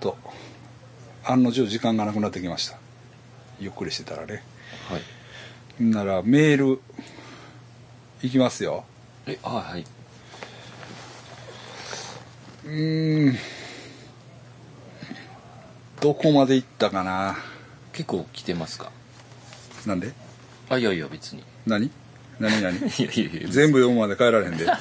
[0.00, 0.16] と。
[1.24, 2.78] 案の定時間がなくなってきました。
[3.60, 4.42] ゆっくりしてたらね。
[4.88, 5.02] はい。
[5.82, 6.80] ならメール
[8.22, 8.84] いきますよ。
[9.26, 9.84] えあはい。
[12.64, 13.36] うーん。
[16.00, 17.36] どこまで行ったかな。
[17.92, 18.90] 結構来てますか？
[19.86, 20.12] なんで？
[20.70, 21.42] あいやいや別に。
[21.66, 21.90] 何？
[22.38, 23.48] 何何 いやいやいや。
[23.48, 24.66] 全部読むまで帰られへんで。
[24.70, 24.76] あ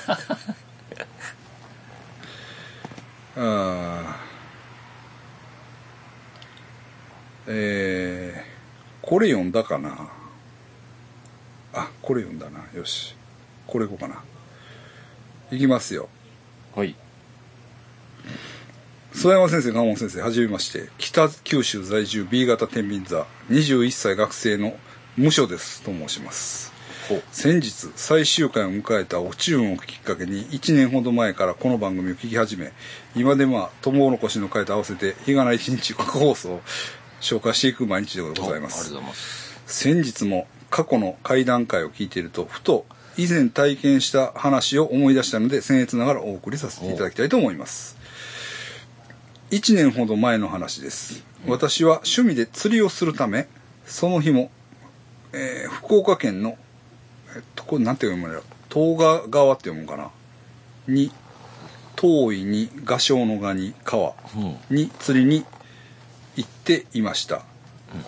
[3.36, 4.27] あ
[7.48, 10.10] えー、これ読んだかな？
[11.74, 12.66] あこれ読んだな。
[12.76, 13.16] よし。
[13.68, 14.22] これいこうかな。
[15.52, 16.10] いきますよ。
[16.76, 16.96] はい。
[19.14, 20.90] 諏訪山先生、賀門先生、はじめまして。
[20.98, 24.78] 北九州在住 B 型天秤座、21歳学生の
[25.16, 25.82] 無所です。
[25.84, 26.74] と申します。
[27.32, 32.74] 先日、最終回を迎えたオチューンをきっかけに、1年ほど前からこの番組を聞き始め、
[33.16, 36.56] 今でまあ、友残しの回と合わせて、日がな一日放送。
[36.56, 36.62] を
[37.22, 39.00] 紹介していく毎日でございまあありがとうすご。
[39.00, 39.58] ざいます。
[39.66, 42.86] 先日も過去の会談会を聞いているとふと
[43.18, 47.98] 以前体験した話を思い出したので僭越ながらお送りさせていただきたいと思います
[49.52, 53.48] 1年ほど前の話です私は趣味で釣りをするため
[53.86, 54.52] その日も、
[55.34, 56.58] えー福岡県の
[57.36, 58.44] えっとこれなんて読むんだろう
[58.74, 60.10] 東賀川って読むんかな
[60.88, 61.12] に
[61.96, 64.76] 遠いに画商の画に川うん。
[64.76, 65.46] に釣りに
[66.38, 67.44] 行っていました、こ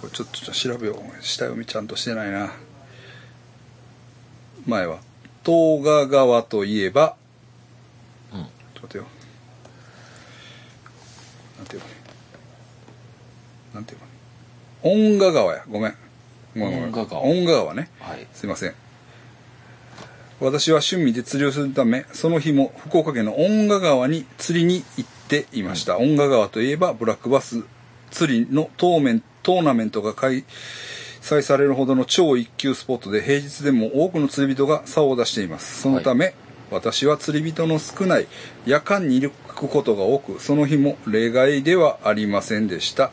[0.04, 1.24] れちょっと調べよう。
[1.24, 2.54] 下読みちゃんとしてないな。
[4.66, 5.00] 前は。
[5.46, 7.16] 東賀川といえば。
[8.34, 8.44] うん。
[8.44, 9.06] ちょっと待ってよ。
[11.58, 11.94] なんていうかね
[13.74, 14.12] なんていうかね
[14.84, 15.66] 恩賀川や。
[15.70, 15.96] ごめん。
[16.54, 16.84] ごめんごめん。
[16.86, 17.22] 恩賀川。
[17.24, 17.90] 恩賀川ね。
[18.00, 18.28] はい。
[18.34, 18.74] すいません。
[20.42, 27.66] 私は趣味で釣りをするためその日も福岡県の恩賀川に釣りに行っていました、恩賀川といえばブラックバス
[28.12, 30.44] 釣りのトーメントーナメントが開
[31.22, 35.82] 催されるほどの超一級スポットで平日でも多くの釣り人が竿を出しています。
[35.82, 36.34] そのため、
[36.72, 38.28] 私は釣り人の少ない
[38.66, 43.12] 夜間に行くことが多くその日も例外ではありませんでした、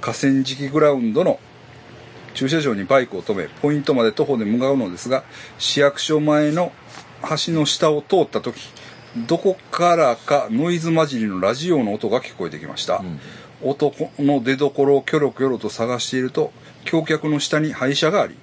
[0.00, 1.38] 河川敷グラウンドの
[2.34, 5.24] 駐車場にバイクを止めポイントまで徒歩で向かうのですが
[5.58, 6.72] 市役所前の
[7.46, 8.60] 橋の下を通った時
[9.26, 13.20] どこからかノイズ混じりのラジオの音が聞こえてきました、うん。
[13.62, 16.52] 男の出所をキョロキョロと探していると
[16.84, 18.36] 橋脚の下に廃車があり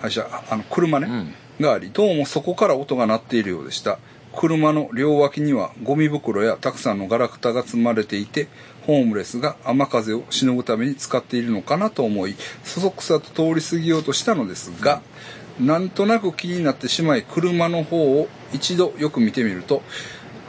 [0.00, 1.34] 廃車ああの車ね、うん。
[1.64, 3.98] がありどうもそこから音が鳴っているようでした
[4.34, 8.48] 車の両脇にはゴミ袋やたくさんのガラクタが積まれていて
[8.86, 12.34] ホームレスが雨風をしのぐために使っているのかなと思い
[12.64, 15.00] そそくさと通り過ぎようとしたのですが、
[15.60, 19.82] なんとなく気になってしまい車の方を一度よく見てみると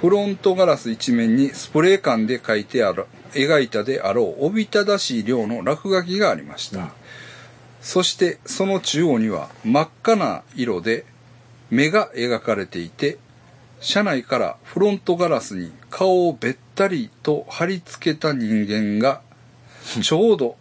[0.01, 6.93] フロントガラス一面にスプレー缶で描いてある描いたであろうおびただしい量の落書きがありました、
[7.81, 11.05] そしてその中央には真っ赤な色で
[11.69, 13.17] 目が描かれていて
[13.81, 19.21] 車内からフロントガラスに顔をべったりと貼り付けた人間が
[20.01, 20.55] ちょうど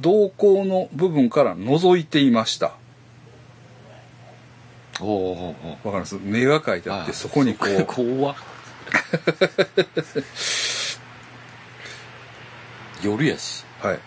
[0.00, 2.72] 瞳孔の部分から覗いていました。
[5.00, 5.54] おお。
[5.84, 6.18] わかります？
[6.22, 7.84] 目が描いてあってそこにこう。
[7.84, 8.36] 怖っ
[13.02, 13.64] 夜やし。
[13.80, 13.98] はい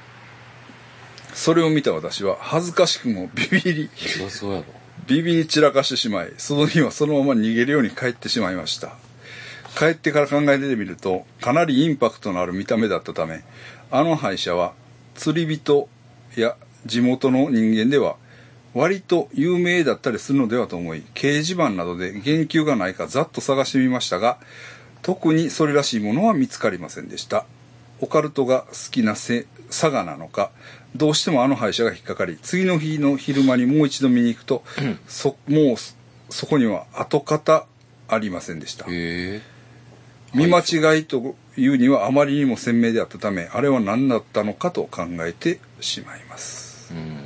[1.33, 4.65] それを見た私は恥ずかしくもビビりそりゃそうやろ。
[5.07, 8.95] ビビり散らかしてしまいその日はそのまま逃げるように帰ってしまいました
[9.77, 13.43] 帰ってから考えてみるとかなりインパクトのある見た目だったため
[13.89, 14.73] あの歯医者は
[15.15, 15.87] 釣り人
[16.35, 18.17] や地元の人間では
[18.73, 24.37] 割と有名だったりするのではと思い掲示板などで言及がないかざっと探してみましたが
[25.01, 27.45] 特にそれらしいものは見つかりませんでした
[28.01, 30.51] オカルトが好きなせ佐賀なのか
[30.95, 34.63] どうしてもあの歯医者が引っかかり次の日の昼間にもう一度見に行くと、
[35.07, 35.95] そもうそ
[36.29, 37.65] そこには跡形
[38.07, 38.85] ありませんでした。
[40.33, 47.17] 見間違いというにはあまりにも鮮明であったためあれは何だったのかと考えてしまいますうん。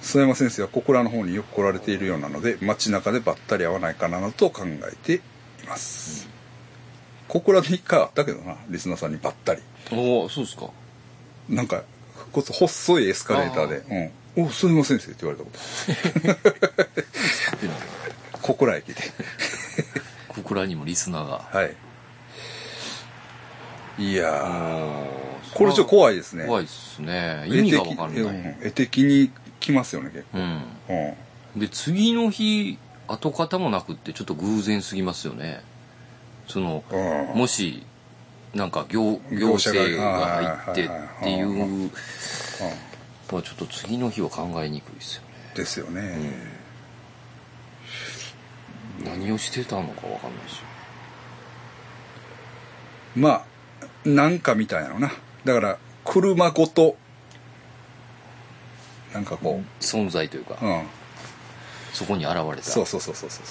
[0.00, 6.27] 須山先生は小倉の方によく来られているようなので街中でばったり会わないかなと考えています、
[7.28, 10.70] 小倉で一回あったけどなリスナーさんにばったりおお、そうですか。
[11.48, 11.82] なんか
[12.32, 15.50] こそ細いエスカレーターで「うん、お須山先生」って言われたこ
[17.52, 18.38] と。
[18.42, 18.94] 小倉駅で
[20.28, 21.48] 小倉にもリスナーが。
[21.50, 21.74] はい
[23.98, 24.48] いや
[25.54, 27.44] これちょっと怖いですね怖いですね。
[27.48, 28.22] 意味がわかんない。
[28.22, 30.62] うん絵的に来ますよね結うん。
[30.86, 31.16] 構、
[31.56, 35.62] うん、で、次の日、跡形もなくってちょっと偶然すぎますよね。
[36.48, 37.38] その、うん。
[37.38, 37.84] もし、
[38.54, 40.90] なんか行行業者が政が入ってっ
[41.22, 41.90] ていう
[43.30, 45.28] まあちょっと次の日は考えにくいですよね。
[45.54, 46.18] ですよね、
[49.04, 50.62] 何をしてたのかわかんないし。
[53.16, 55.12] まあなんかみたいなのな。
[55.44, 56.96] だから車ごと
[59.12, 60.82] なんかこ存在というか、ううん。
[61.92, 62.62] そこに現れた。
[62.62, 63.44] そうそうそうそうそう。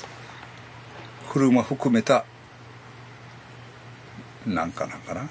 [1.29, 2.25] 車含めた
[4.47, 5.29] なんかなんかな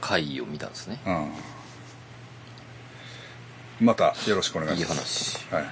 [0.00, 1.00] 会を見たんですね。
[1.06, 1.32] うん。
[3.86, 5.38] またよろしくお願いいいします。
[5.48, 5.54] 話。
[5.54, 5.64] はい。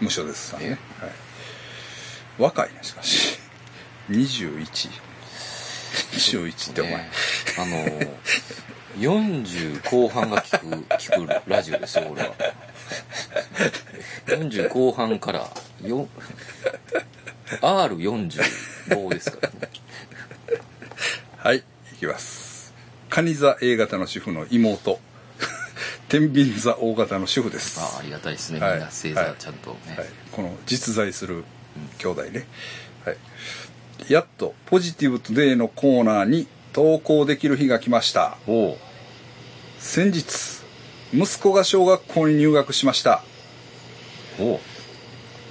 [0.00, 1.14] 無償ですさんね、えはい、
[2.38, 3.38] 若いねしかし。
[4.10, 7.10] 2121ってお前、ね。
[7.58, 7.76] あの
[8.98, 10.66] 40後半が聞く
[10.96, 12.34] 聞くラジオですよ俺は。
[14.26, 15.48] 40後半から
[15.82, 16.06] よ
[17.60, 19.68] R45 ですからね
[21.42, 21.62] はい、い
[21.98, 22.72] きます。
[23.10, 25.00] カニ座 A 型の主婦の妹。
[26.08, 27.80] 天秤座 O 型の主婦です。
[27.80, 31.42] ああありがたいですね、はいみんな星座ちゃんとね、はい、この実在する
[31.98, 32.46] 兄弟ね。
[33.04, 33.16] はい。
[34.08, 38.38] やっとポジティブトゥデイのコーナーに投稿できる日が来ました。
[39.80, 40.62] 先日、
[41.12, 43.24] 息子が小学校に入学しました。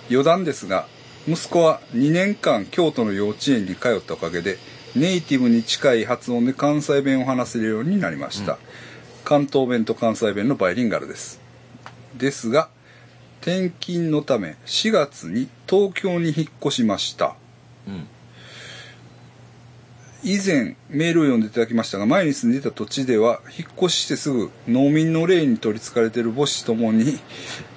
[0.10, 0.88] 余談ですが
[1.28, 4.58] 息子は2年間京都の幼稚園に通ったおかげで
[4.96, 8.58] ネイティブに近い発音で関西弁を話せるようになりました、
[9.24, 11.40] 関東弁と関西弁のバイリンガルです。
[12.18, 12.70] ですが
[13.42, 17.36] 転勤のため4月に東京に引っ越しました。
[17.88, 18.08] うん。
[20.24, 27.18] 以前メールを読んでいただきましたが前に住んでいた土地では引っ越ししてすぐ農民の霊に取りつかれている母子ともに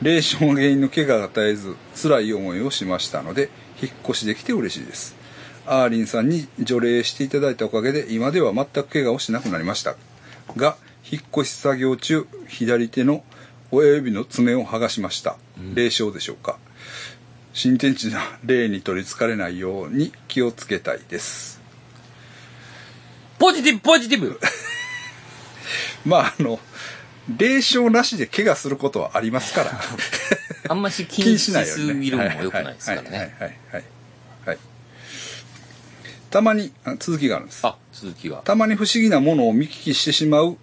[0.03, 3.49] 霊障が原因の怪我が絶えず辛い思いをしましたので
[3.81, 5.17] 引っ越しできて嬉しいです
[5.67, 9.97] アーリンさんに除霊していただいたおかげで今では全く怪我をしなくなりました。
[10.57, 10.77] が
[11.11, 13.25] 引っ越し作業中左手の
[13.71, 15.37] 親指の爪を剥がしました。
[15.75, 16.59] 霊障でしょうか。
[17.53, 21.61] 新天地な霊に取りつかれないように気をつけたいです。
[23.39, 24.39] ポジティブポジティブ。
[26.05, 26.61] まああの
[27.39, 29.81] 霊障なしで怪我することはありますから。
[30.69, 31.95] あんまし気気ににししないようにね。
[31.95, 33.85] すぎるのも良くないですからねはいはいはいはい
[34.47, 34.59] はい
[36.35, 37.65] たまにあ続きがあるんです。
[37.65, 38.39] あ続きが。
[38.39, 40.57] たまに不思議なものを見聞きしてしまう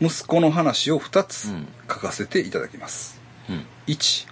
[0.00, 1.66] 息子の話を2つうん。
[1.88, 3.20] 書かせていただきます、
[3.50, 3.66] うん。
[3.88, 4.28] 1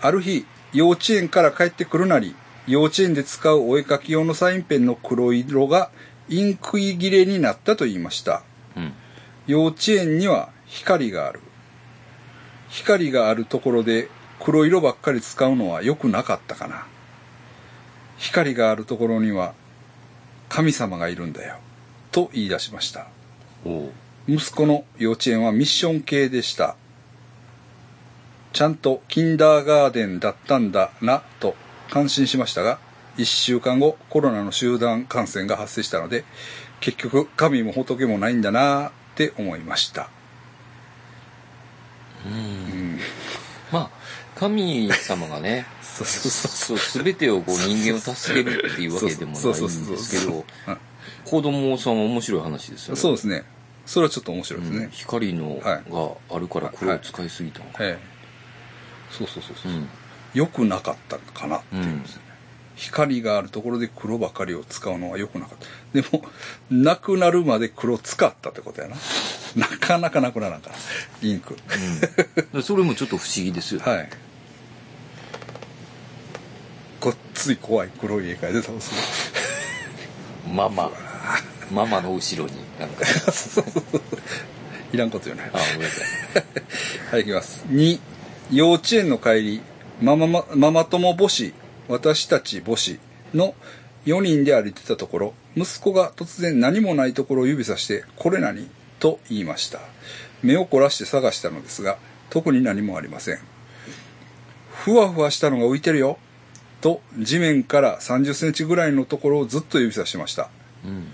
[0.00, 2.34] ある日幼稚園から帰ってくるなり
[2.66, 5.90] 幼稚園で使うお絵描き用のサインペンの黒色が
[6.30, 8.42] インク切れになったと言いました。
[8.78, 8.94] うん。
[9.46, 11.40] 幼稚園には光がある。
[12.70, 14.08] 光があるところで
[14.38, 16.86] 黒色ばっかり使うのは良くなかったかな
[18.20, 19.54] 光があるところには
[20.48, 21.56] 神様がいるんだよ
[22.12, 23.06] と言い出しました。
[24.28, 26.76] 息子の幼稚園はミッション系でした。
[28.52, 31.54] ちゃんとキンダーガーデンだったんだなと
[31.88, 32.78] 感心しましたが
[33.16, 36.24] 1週間後コロナの集団感染が発生したので
[36.80, 40.10] 結局神も仏もないんだなって思いました。
[42.26, 42.98] うん。
[43.72, 43.90] まあ
[44.34, 45.66] 神様がね
[45.96, 50.44] そうそうそうそう全てをこう人間を助けるっていうわけでもないんですけど
[51.24, 53.44] 子供さんは面白い話ですよねそうですね
[53.86, 58.10] それはちょっと面白いですうんね、光のはいがあるからこれを使いすぎたのか、ええ
[59.10, 59.88] そうそうそうそう、うん
[60.32, 62.22] 良くなかったかなっていうんですよね、
[62.76, 65.58] 光があるところで黒ばかりを使うのは良くなかっ
[65.92, 66.22] たでも
[66.70, 68.96] なくなるまで黒使ったってことやな
[69.56, 70.76] なかなかなくならんから
[71.22, 71.56] インク
[72.54, 74.08] うん、それもちょっと不思議ですよ、はい
[77.00, 78.92] ごっつい怖い黒い絵描いてたんです
[80.46, 80.90] ねママ
[81.70, 83.04] ママの後ろになんか
[84.92, 86.10] いらんことよねあごめんなさい
[87.10, 87.64] はい、いきます。
[87.68, 87.98] 2、
[88.52, 89.62] 幼稚園の帰り、
[90.00, 91.52] マママママ友母子、
[91.88, 93.00] 私たち母子
[93.34, 93.54] の
[94.06, 98.70] 4人で歩いてたところ、息子が突然何もないところを指さして、これ何？
[99.00, 99.80] と言いました。
[100.42, 103.38] 目を凝らして探したのですが、特に何もありません。
[104.70, 106.18] ふわふわしたのが浮いてるよ。
[106.80, 110.48] と、地面から30センチぐらいのところをずっと指さしました。
[110.84, 111.06] うん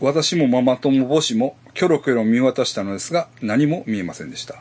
[0.00, 4.56] 私もママ友母子もキョロキョロ見渡したのですが何も見えませんでした。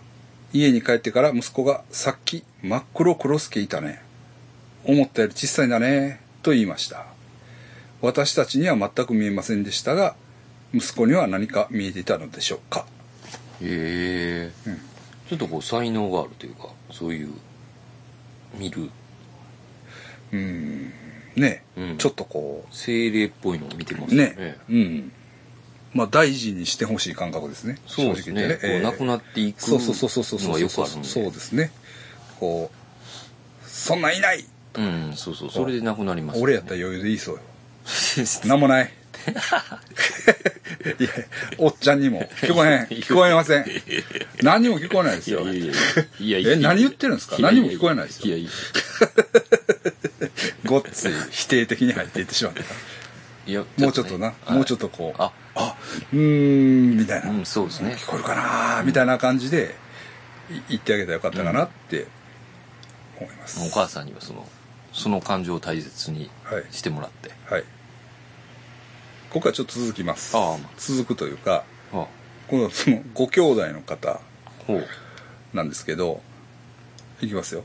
[0.53, 4.01] 家に帰ってから息子がさっき真っ黒クロスケいたね。
[4.85, 7.07] 思ったより小さいんだねと言いました。
[8.01, 10.15] 私たちには全く見えませんでしたが
[10.73, 12.85] 息子には何か見えていたのでしょうか。
[13.61, 14.92] へえ、うん
[15.29, 17.33] ちょっとこう才能があるというかそういう
[18.57, 18.89] 見る。
[20.31, 20.93] うーん。
[21.35, 21.97] ね、うん。
[21.97, 24.35] ちょっとこ精霊っぽいのを見てまうすよね。
[24.37, 24.57] ね。
[24.69, 25.11] うん。
[25.93, 27.79] まあ大事にしてほしい感覚ですね。
[27.87, 28.41] そうですね。
[28.41, 31.07] 正直言ってこうなくなっていくそうそうそうそうそうのがよくあるんで。
[31.07, 31.23] そう。
[31.25, 31.71] ですね
[32.39, 34.45] こうそんなんいない。
[34.75, 35.49] うん、そうそう。
[35.51, 37.41] それでなくなります、俺やったら余裕でいいそうよ。
[38.45, 38.91] なんもない
[40.99, 41.09] いや
[41.57, 42.83] おっちゃんにも聞こえへん。
[42.99, 43.65] 聞こえません。
[44.41, 45.41] 何にも聞こえないですよ。
[45.47, 47.37] いやいやえ何言ってるんですか？
[47.39, 48.27] 何も聞こえないですよ。
[48.27, 48.49] いやいや。
[50.65, 52.61] ごっつい否定的に入っていってしまった。
[53.45, 55.31] いや、もうちょっとな、もうちょっととこうあ。
[55.55, 55.75] あ
[56.13, 57.95] うーんみたいな、うん、そうですね。
[57.99, 59.75] 聞こえるかなみたいな感じで
[60.49, 62.07] い言ってあげたらよかったかなって
[63.19, 64.47] 思います、お母さんにはその、
[64.93, 66.63] その感情を大切にはい。
[66.71, 67.31] してもらって。
[67.45, 67.63] はい
[69.33, 70.37] ここはちょっと続きます。
[70.37, 70.57] ああ。
[70.77, 72.05] 続くというかあ
[72.47, 74.19] このそのご兄弟の方
[74.67, 74.87] ほう。
[75.53, 76.21] なんですけど
[77.19, 77.63] いきますよ。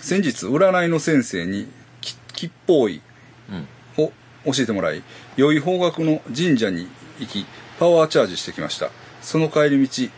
[0.00, 1.68] 先日占いの先生に
[2.00, 3.00] き吉報医
[3.48, 3.54] う
[4.02, 4.04] ん。
[4.04, 4.12] を
[4.44, 5.02] 教えてもらい
[5.36, 6.88] 良い方角の神社に
[7.20, 7.46] 行き
[7.78, 8.90] パワーチャージしてきました。
[9.22, 10.08] その帰り道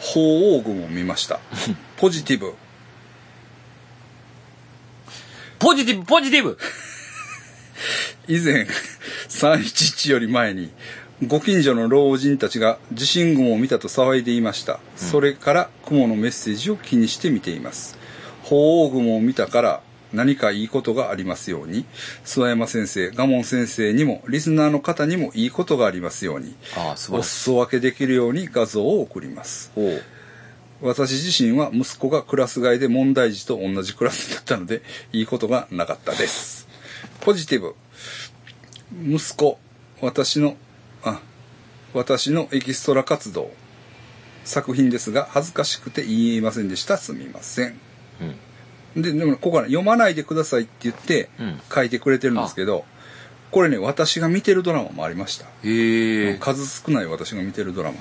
[0.00, 1.38] 鳳凰雲を見ました。
[1.96, 2.54] ポジティブ。
[5.60, 6.58] ポジティブ、ポジティブ
[8.26, 8.66] 以前
[9.28, 10.70] 311より前に
[11.26, 17.96] ご近所の老人たちが地震雲を見たと騒いでいました、それから雲のメッセージを気にして見ています。
[18.42, 21.84] 鳳凰雲を見たから何かいいことがありますように。
[22.24, 26.54] 諏訪山先生賀門先生にもリスナーの方にもいいことがありますように。
[27.10, 27.22] お。
[27.22, 29.72] 裾分けできるように画像を送ります。
[30.82, 36.68] 私自身は息子がクラス替えで問題児と同じクラスだったのでいいことがなかったです
[37.20, 37.74] ポジティブ。
[39.16, 39.58] 息子。
[40.00, 40.56] 私の
[41.02, 41.20] あ
[41.92, 43.50] 私のエキストラ活動。
[44.44, 46.98] 作品ですが恥ずかしくて言えませんでした。
[46.98, 47.78] すみません。
[48.94, 49.02] うん。
[49.02, 51.60] ででもここはね読まないでくださいって言ってうん。
[51.74, 52.84] 書いてくれてるんですけど、
[53.50, 55.46] これね私が見てるドラマもありました。
[55.46, 56.34] へえ。
[56.38, 57.98] 数少ない私が見てるドラマ。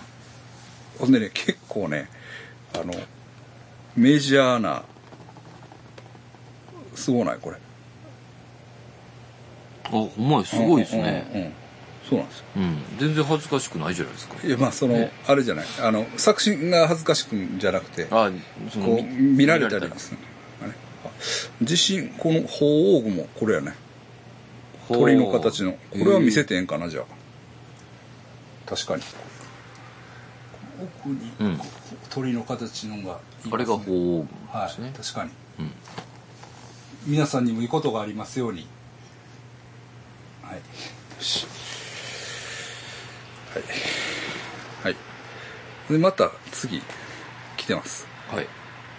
[1.00, 2.10] ほんでね結構ね
[2.76, 2.94] あの
[3.96, 4.84] メジャーな
[6.96, 7.58] すごないこれ
[9.86, 11.28] あ、ほんまやすごいですね。
[11.34, 11.54] うんうんうん
[12.10, 12.46] そうなんですよ。
[12.58, 12.78] うん。
[13.00, 14.36] 全然恥ずかしくないじゃないですか。
[14.46, 15.12] いやまあその、ね。
[15.26, 15.66] あれじゃない。
[15.82, 18.30] あの作品が恥ずかしくんじゃなくてあ、
[18.72, 20.18] そのこう見られたり見らする
[20.62, 20.72] あれ
[21.06, 21.10] あ
[21.62, 23.74] 地震この鳳凰雲これやね。
[24.90, 25.72] 鳥の形の。
[25.72, 27.06] これは見せてええんかなじゃあ。
[28.70, 29.04] 確かに。
[30.82, 31.60] 奥にうん。
[32.10, 33.20] 鳥の形のがいいね。
[33.50, 34.90] あれが鳳凰はですね。
[34.90, 35.32] い確かに。
[35.60, 35.72] うん。
[37.06, 38.68] 皆さんにもいいことがありますように
[40.44, 40.56] はい。
[40.56, 40.62] よ
[41.20, 41.46] し。
[43.54, 43.64] はい。
[44.84, 44.96] はい。
[45.90, 46.82] でまた次
[47.58, 48.08] 来てます。
[48.30, 48.48] はい。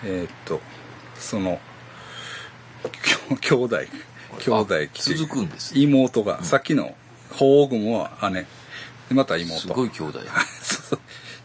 [0.04, 0.60] えーっと
[1.16, 1.60] その
[3.40, 3.78] 兄弟
[4.40, 5.14] 兄弟あ来て。
[5.14, 6.96] 続くんです妹が、さっきの
[7.32, 8.46] 鳳凰雲は姉。
[9.08, 9.60] でまた妹。
[9.60, 10.20] すごい兄弟。
[10.62, 11.00] そう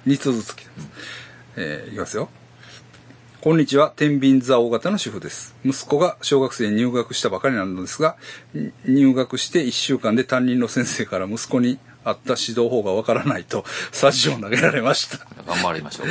[0.07, 0.89] 2つずつ来てます。
[1.57, 2.29] えーいきますよ。
[3.41, 3.93] こんにちは。
[3.95, 5.55] 天秤座大型の主婦です。
[5.63, 8.17] 息子が小学生に入学したばかりなのですが、
[8.53, 15.25] に入学して1週間で担任の先生から息子にあった指導法がわからないと、サジを投げられました。
[15.47, 16.07] 頑張りましょう。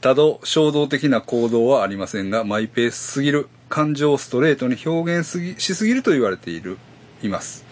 [0.00, 6.78] 多度衝動的な行動はありませんがマイペースすぎる感情をストレートに表現すぎしすぎると言われている
[7.22, 7.66] います、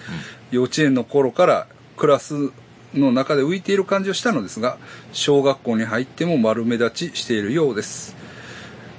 [0.50, 1.66] 幼稚園の頃から
[1.96, 2.50] クラス
[2.92, 4.76] の中で浮いている感じをしたのですが
[5.14, 8.14] 小学校に入っても丸目立ちしているようです、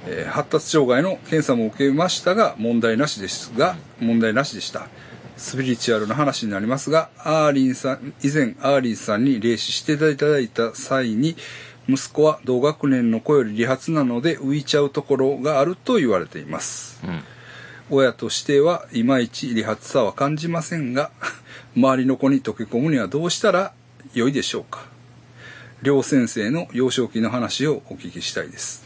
[0.06, 4.88] えー発達障害の検査も受けましたが問題なしですが問題なしでした。
[5.36, 11.36] スピリチュアルな話になりますがアーリンさん以前アーリンさんに霊視していただいた際に
[11.88, 17.00] 息子は同学年の子より理髪なので浮いちゃうところがあると言われています。
[17.04, 17.22] うん。
[17.90, 21.10] 親としてはいまいち理髪さは感じませんが
[21.76, 23.72] 周りの子に溶け込むにはどうしたら
[24.14, 24.86] 良いでしょうか。
[25.82, 28.84] 両先生の幼少期の話をお聞きしたいです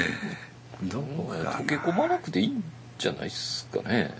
[0.82, 2.64] どう溶け込まなくていいん
[2.98, 4.14] じゃないですかね。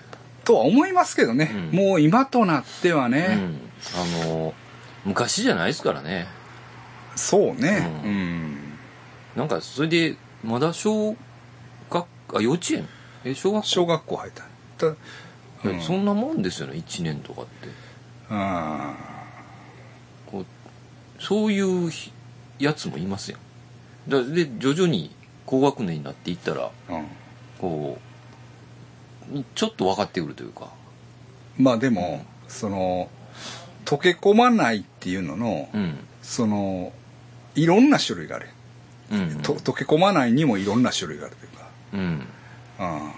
[0.45, 1.79] とは思いますけどね、うん。
[1.79, 3.61] もう今となってはうね、ん。
[3.95, 4.55] あの、
[5.05, 6.27] 昔じゃないですからね。
[7.17, 7.91] そうね。
[8.05, 8.57] ううん、
[9.37, 11.17] なんか、それで、まだ小
[11.91, 12.89] 学、あ、幼稚園？
[13.25, 13.69] え、小学校？
[13.69, 14.43] 小学校入った。
[14.79, 14.87] た
[15.65, 15.81] うん。
[15.83, 17.69] そんなもんですよね、1年とかって。
[18.31, 18.95] あ
[20.27, 20.47] こう
[21.23, 22.11] そういうひ
[22.59, 23.37] やつもいますよ。
[24.09, 25.15] だで、徐々に
[25.53, 27.07] 高学年になっていったら、ーうん。
[27.59, 27.99] こ
[29.31, 30.71] う、ちょっと分かってくるというか。
[31.59, 33.11] まあでもその
[33.85, 35.99] 溶け込まないっていうのの、うん。
[36.23, 36.95] その
[37.55, 38.49] いろんな種類がある。
[39.11, 42.01] うんと溶け込まないにもいろんな種類があるというか、うん。
[42.01, 42.27] うん。
[42.79, 43.11] ま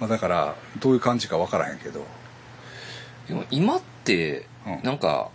[0.00, 2.06] あ、だからどういう感じかわからへんけど。
[3.28, 4.80] でも今ってうん。
[4.82, 5.28] なんか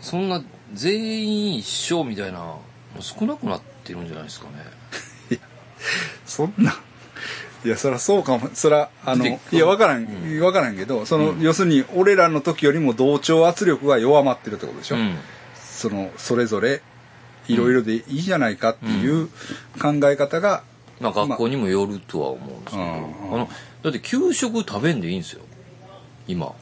[0.00, 0.44] そんな
[0.74, 2.62] 全員一緒みたいなの
[3.00, 4.77] 少なくなってるんじゃないですかね
[6.26, 6.76] そんな。
[7.64, 8.50] いやそりゃそうかも。
[8.54, 10.40] そりゃあのいやわからん、うん。
[10.40, 11.40] わからんけどその、うん。
[11.40, 15.16] 要するに俺らの時よりも同調圧力が弱まってるってことでしょ、うん。
[15.54, 16.82] そのそれぞれ
[17.48, 19.28] いろいろでいいじゃないかっていう
[19.80, 20.62] 考え方が、
[21.00, 23.34] まあ学校にもよるとは思うんですけど、うん。
[23.34, 23.48] あの
[23.82, 25.42] だって給食食べんでいいんですよ。
[26.26, 26.54] 今、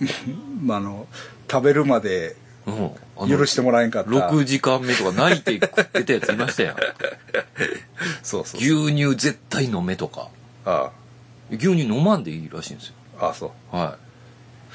[0.62, 1.06] まあ、あの
[1.48, 2.90] 食べるまでうん、
[3.28, 4.10] 許してもらえんかった。
[4.10, 6.76] 6時間目とか泣いて食ってたやついましたやん。
[8.22, 10.28] そうそう牛乳絶対飲めとか。
[10.64, 10.90] あ
[11.50, 12.94] 牛乳飲まんでいいらしいんですよ。
[13.20, 13.76] あああそう。
[13.76, 13.98] は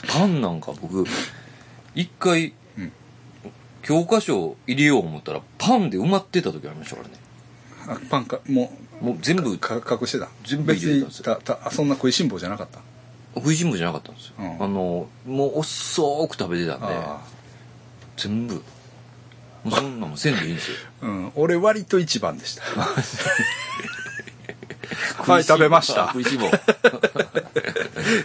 [0.04, 0.08] い。
[0.08, 1.06] パンなんか僕
[1.96, 2.92] 一回、うん。
[3.82, 7.16] 教科書入れよう思ったらパンで埋まってた時ありましたからね。
[7.89, 10.27] あパンかももう全部うか隠してた？
[10.46, 11.39] 全部入れてたんですよ。
[11.72, 12.80] そんな食いしん坊じゃなかった？
[13.36, 14.63] 食いしん坊じゃなかったんですよ、うん。
[14.63, 16.88] あのもう遅く食べてたんで。
[16.89, 17.22] あ
[18.18, 18.56] 全部。
[18.56, 18.62] も
[19.66, 20.78] うそんなもんせんでいいんですよ。
[21.04, 22.64] あうん俺割と一番でした。
[25.24, 26.08] はい食べました。
[26.08, 26.50] 食いしん坊。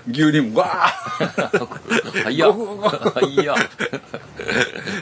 [0.09, 2.25] 牛乳もわー。
[2.25, 3.55] はいやはいや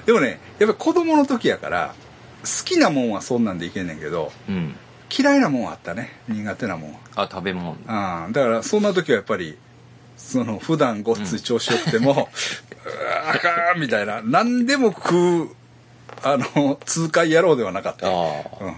[0.06, 1.94] でもねやっぱ子供の時やから
[2.42, 4.76] 好きなもんはそんなんでいけんねんけどうん。
[5.16, 6.20] 嫌いなもんはあったね。
[6.28, 6.98] 苦手なもんは。
[7.16, 7.76] あ食べ物。
[7.88, 9.58] あだからそんな時はやっぱり
[10.30, 12.26] その普段ごっつい調子よくても、うわ
[13.34, 14.22] あかんみたいな。
[14.22, 15.48] 何でも食う
[16.22, 18.06] あの痛快野郎ではなかった。
[18.06, 18.74] あよ、あ。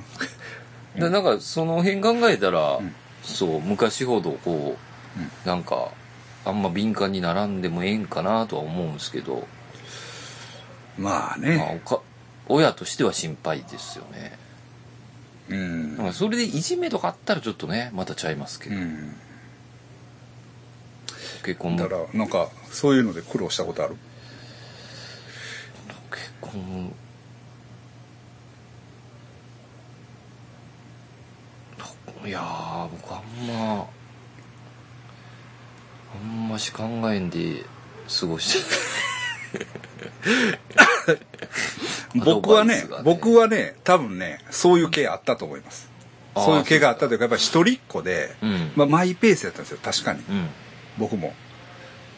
[0.94, 2.94] うん、でなんかその辺考えたら、ん。
[3.23, 4.76] そう昔ほどこ
[5.44, 5.90] う、なんか
[6.47, 9.47] あんま敏感にならんでもええんかなとは思うんですけど、
[10.99, 12.00] まあまあ、ね、おか
[12.49, 14.38] 親としては心配ですよね。
[15.50, 16.12] うん。
[16.14, 19.14] それでいじめとかあったらちょっとねまたちゃいますけど、うん、
[21.45, 21.79] 結婚も。
[21.79, 23.97] だからなんかそういうので苦労したことある？
[26.11, 26.95] 結婚。
[32.25, 33.87] いやー僕あんま
[36.14, 37.64] あんまし考えんで
[38.21, 38.62] 過ごし
[39.53, 39.59] て
[42.25, 42.85] 僕はねね。
[43.05, 45.90] 僕はね多分ねそういう系あったと思います。
[46.37, 48.73] そういう系があったというかやっぱり一人っ子で、うん。
[48.77, 50.21] まあ、マイペースやったんですよ確かに。
[50.21, 50.49] うん
[50.98, 51.35] 僕も。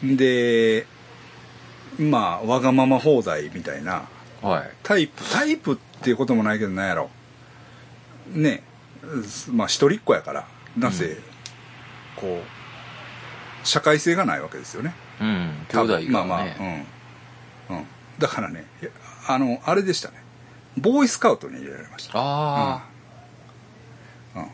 [0.03, 0.85] で
[1.97, 4.07] まあわがまま放題みたいな。
[4.41, 4.71] はい。
[4.83, 7.09] タイプタイプっていうこともないけどなんやろ。
[8.27, 8.63] ね。
[9.51, 10.47] まあ一人っ子やから。
[10.77, 11.21] なぜ、うん。
[12.15, 14.93] こう社会性がないわけですよね。
[15.21, 15.65] うん。
[15.69, 17.85] 兄弟がね、まあまあうん、うん、
[18.19, 18.65] だからね
[19.27, 20.23] あのあれでしたね。
[20.77, 22.19] ボーイスカウトに入れられました。
[22.19, 22.81] ああ、
[24.35, 24.47] うん。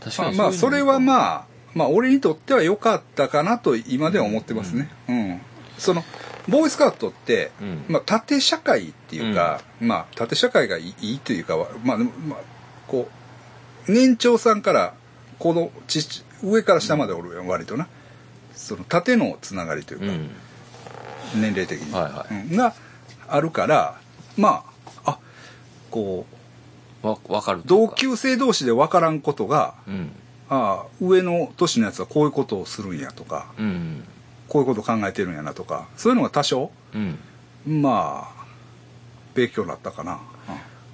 [0.00, 4.88] 確かにまあまあそれはあまあまあ俺にとっては良かったかなと今では思ってますね。
[5.08, 5.40] うん、
[5.78, 6.04] その
[6.48, 7.84] ボーイスカウトって、うん。
[7.88, 12.06] まあ縦社会っていうか、まあ縦社会がいいというかはまあま
[12.36, 12.38] あ
[12.88, 13.08] こ
[13.88, 14.94] う年長さんから
[15.38, 16.00] このち
[16.42, 17.88] 上から下までおるやん割とな。
[18.54, 20.30] その縦のつながりというか、うん。
[21.40, 22.34] 年齢的に、はいはい。
[22.34, 22.56] うん。
[22.56, 22.74] が
[23.28, 23.98] あるから
[24.36, 24.64] ま
[25.04, 25.18] ああ
[25.90, 26.26] こ
[27.02, 30.12] うわ分かる同級生同士で分からんことがうん
[30.54, 34.04] ああ上の年のやつはこういうことをするんやとかうん。
[34.48, 37.80] こういうことを考えてるんやなとかそういうのが多少うん。
[37.80, 38.44] まあ
[39.34, 40.20] 勉強になったかな、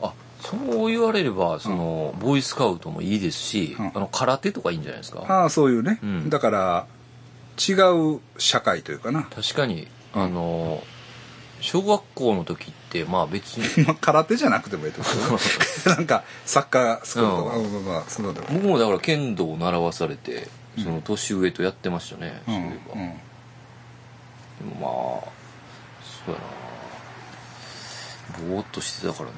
[0.01, 3.87] あそう言われればその、ボーイスカウトもいいですし、うん。
[3.89, 5.25] あの空手とかいいんじゃないですか？
[5.29, 6.31] ああそういうね、うん。
[6.31, 6.87] だから
[7.59, 7.73] 違
[8.17, 9.25] う社会というかな。
[9.25, 10.85] 確かにあの
[11.61, 13.67] 小学校の時ってまあ別に。
[13.87, 15.39] まあ空手じゃなくてもいいと思う
[15.91, 20.49] なんかサッカースクールとか、ううんまあそういうのでも僕もだから剣道を習わされて
[20.83, 23.11] その年上とやってましたね、うんそういえば、うん。
[23.11, 25.31] でもまあ
[26.27, 26.47] そうやな。
[28.55, 29.37] ぼーっとしてたからな。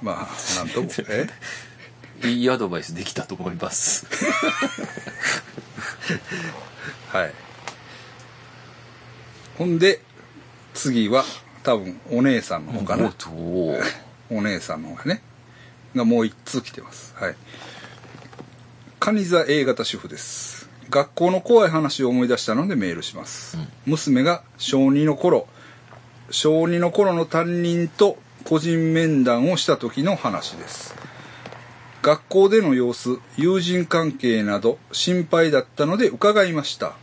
[0.00, 0.88] まあなんとも。
[1.08, 1.28] え？
[2.28, 4.06] いいアドバイスできたと思います
[7.12, 7.32] はい。
[9.58, 10.00] ほんで
[10.72, 11.24] 次は
[11.62, 13.78] 多分お姉さんの方かな、お
[14.34, 15.22] お姉さんの方がね。
[15.94, 17.14] がもう一通来てます。
[17.16, 17.36] はい。
[18.98, 20.70] 蟹座 A 型主婦です。
[20.88, 25.46] 学校の怖い話を思い出したのでメールします、娘が小2の頃
[26.30, 30.94] 小2の頃の担任と個人面談をした時の話です。
[32.02, 36.94] 学校での様子友人関係など心配だったので伺いました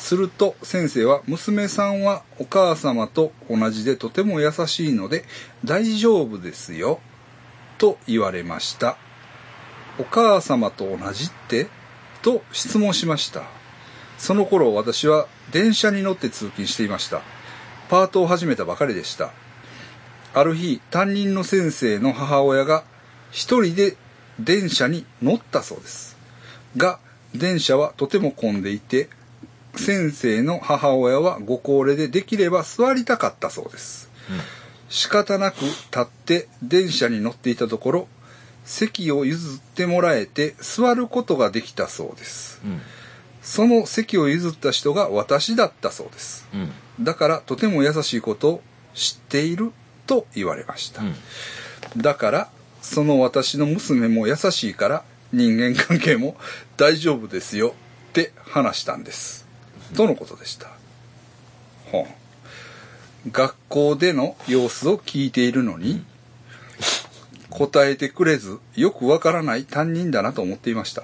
[0.00, 5.24] すると先生は娘さんはお母様と同じでとても優しいので
[5.64, 7.00] 大丈夫ですよ
[7.78, 8.96] と言われました。
[9.98, 11.68] お母様と同じって？
[12.22, 13.42] と質問しました。
[14.18, 17.22] その頃私は電車に乗って通勤していました。
[17.88, 19.32] パートを始めたばかりでした。
[20.32, 22.84] ある日、担任の先生の母親が
[23.30, 23.96] 一人で
[24.38, 26.16] 電車に乗ったそうです。
[26.76, 26.98] が、
[27.34, 29.08] 電車はとても混んでいて、
[29.76, 34.10] 先生の母親はご高齢でできれば座りたかったそうです。
[34.88, 38.08] 仕方なく立って電車に乗っていたところ、
[38.64, 42.60] 席を譲ってもらえて座ることができたそうです。
[42.64, 42.80] うん
[43.42, 46.46] その席を譲った人が私だったそうです。
[46.52, 48.62] うんだからとても優しいことを
[48.94, 49.72] 知っている
[50.06, 51.02] と言われました。
[51.02, 51.14] うん
[51.96, 52.50] だから、
[52.82, 56.36] その私の娘も優しいから人間関係も
[56.76, 57.74] 大丈夫ですよ
[58.10, 59.46] って話したんです。
[59.96, 60.68] とのことでした？
[61.90, 62.06] ほ
[63.26, 66.02] う学校での様子を聞いているのに、
[67.50, 71.02] 答えてくれずよくわからない担任だなと思っていました。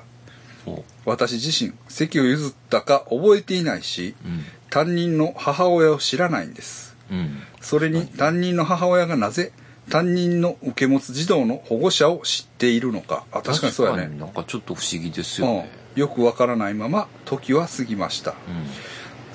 [0.65, 6.97] ほ私自身、席を譲ったか覚えていないし、ううん担任の母親を知らないんです。
[7.11, 9.53] うんそれに担任の母親がなぜ
[9.91, 13.25] 担任の受け持つ児童の保護者を知っているのか。
[13.31, 14.09] あ、確かにそうやね。
[14.19, 16.01] なんかちょっと不思議ですよねうん。
[16.01, 18.33] よくわからないまま時は過ぎました。
[18.33, 18.37] うん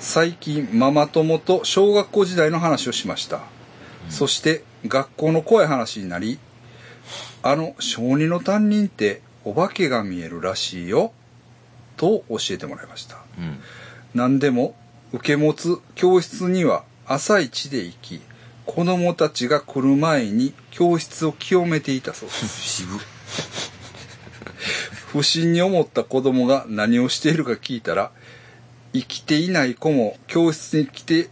[0.02, 3.42] 最近ママ友と小学校時代の話をしました。
[4.08, 6.40] そして学校の怖い話になり、
[7.44, 11.12] あの小児の担任ってお化けが見えるらしいよ、
[11.96, 13.18] と教えてもらいました。
[13.38, 13.60] うん
[14.12, 14.74] 何でも
[15.12, 18.20] 受け持つ教室には朝一で行き、
[18.66, 22.62] 子供たちが来る前に教室を清めていたそうです。
[22.62, 22.98] 渋
[25.12, 28.10] 不審に思った子供が何をしているか聞いたら、
[28.94, 31.28] 生きていない子も教室に来て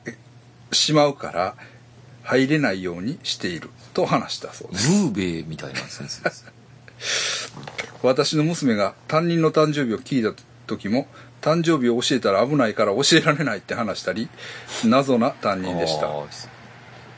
[0.73, 1.57] しまうから
[2.23, 4.91] 入れないようにしていると話したそうです。
[4.91, 6.45] ムーベイみたいな先生です
[8.03, 11.07] 私の娘が担任の誕生日を聞いた時も、
[11.41, 14.29] 誕生日を教えたら危ないから教えられないって話したり、
[14.85, 16.09] 謎な担任でした。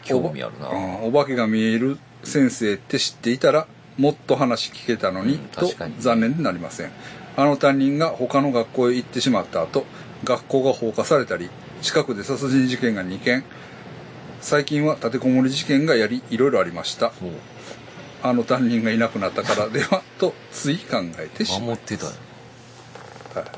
[0.04, 0.68] 興味あるな。
[0.68, 3.66] うんお化けが見える先生って知っていたら
[3.98, 5.66] もっと話聞けたのに、うんと
[5.98, 6.92] 残念でなりません。
[7.36, 9.86] あの担任が他の学校へ行ってしまった後
[10.24, 11.48] 学校が放火されたり
[11.80, 13.44] 近くで殺人事件が2件
[14.42, 17.12] 最近は立てこもり事件がやりいろいろありました。
[18.24, 22.12] あの担任がいなくなったから ではとつい考えてしま守ってたよ。
[23.34, 23.48] う、はい。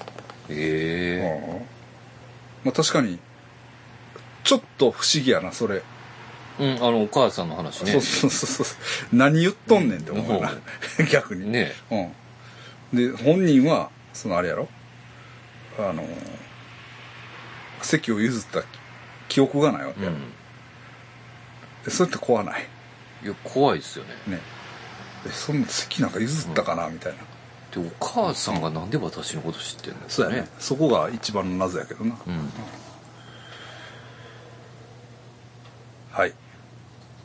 [0.51, 1.49] え。
[1.51, 1.59] うん。
[2.65, 3.19] まあ、確かに
[4.43, 5.77] ちょっと不思議やなそれ。
[5.77, 5.83] え
[6.59, 7.93] うんあのお母さんの話ね。
[7.93, 8.77] そうそうそうそ
[9.13, 9.17] う。
[9.17, 10.53] 何言っとんねんって思うな、
[11.11, 11.51] 逆に。
[11.51, 11.73] ね。
[11.91, 12.97] うん。
[12.97, 14.69] で本人はそのあれやろ？
[15.79, 16.07] あの
[17.83, 18.63] 席を譲った
[19.29, 20.11] 記憶がないわけや。
[20.11, 20.23] ろ、うん。
[21.85, 22.67] でそれって怖ない？
[23.25, 24.11] いや怖いですよね。
[24.29, 24.41] ね。
[25.27, 27.19] えそんな席なんか譲ったかな、みたいな。
[27.83, 29.99] でお母さんがなんで私のこと知ってんの？
[30.09, 30.49] そうやね。
[30.61, 32.53] そこが一番の謎やけどな、うん。
[36.13, 36.33] はい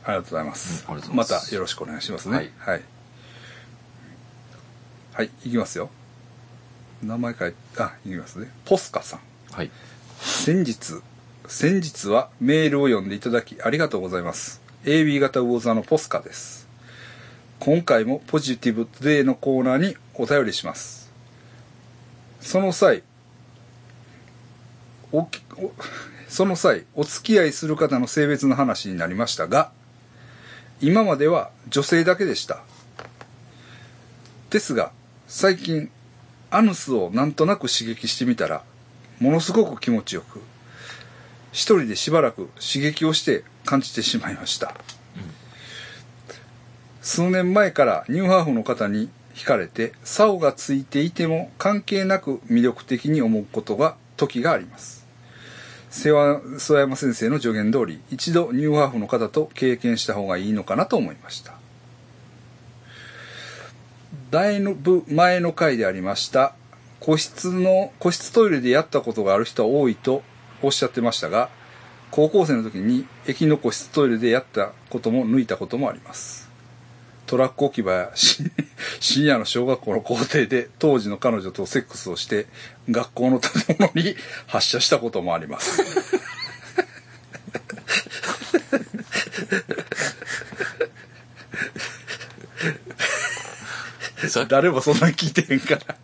[0.04, 1.50] ありがとうございます,、ます。
[1.50, 2.36] たよろしくお願いしますね。
[2.36, 2.50] はい。
[2.58, 2.82] はい、
[5.12, 5.90] はい、いきますよ。
[7.02, 8.50] 名前書いてあいきますね。
[8.64, 9.20] ポスカさん。
[9.52, 9.70] はい。
[10.18, 11.00] 先日
[11.46, 14.60] 先日はメールを読んでいただきありがとうございます。
[14.84, 16.68] AB 型魚座のポスカです。
[17.58, 21.10] 今回もポジティブトゥデイのコーナーにお便りします。
[22.40, 23.02] その際
[25.12, 25.72] おきお
[26.28, 29.72] その際お付き合いする方の性別の話になりましたが
[30.80, 32.62] 今までは女性だけでした。
[34.50, 34.92] ですが
[35.28, 35.90] 最近
[36.50, 38.64] アヌスをなんとなく刺激してみたら
[39.20, 40.40] ものすごく気持ちよく
[41.52, 44.74] 一人でしばらく刺激をして感じてしまいました、
[47.02, 54.99] 数年前からニューハーフの方に惹かれて竿がついていても関係なく魅力的に思うことが時があります。
[55.90, 61.54] 世話曽山先生の助言通り一度ニューハーフの方と経験した方がいいのかなと思いました。
[64.30, 66.54] だいぶ前の回でありました
[67.00, 70.22] 個室の個室トイレでやったことがある人は多いと
[70.62, 71.50] おっしゃってましたが
[72.12, 76.49] 高校生の時に駅の個室トイレでやったことも抜いたこともあります。
[77.30, 78.50] トラック置き場や深
[78.98, 82.46] 深夜の小学校の校庭で当時の彼女とセックスをして
[82.90, 84.16] 学校の建物に
[84.48, 85.80] 発射したこともあります。
[94.28, 95.96] さ誰もそんな聞いてへんから。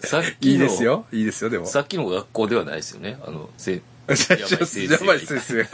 [0.00, 1.06] さっきのいいですよ。
[1.12, 1.66] いいですよでも。
[1.66, 3.18] さっきの学校ではないですよね。
[3.24, 3.50] あの
[4.08, 4.14] や
[5.06, 5.66] ばい先生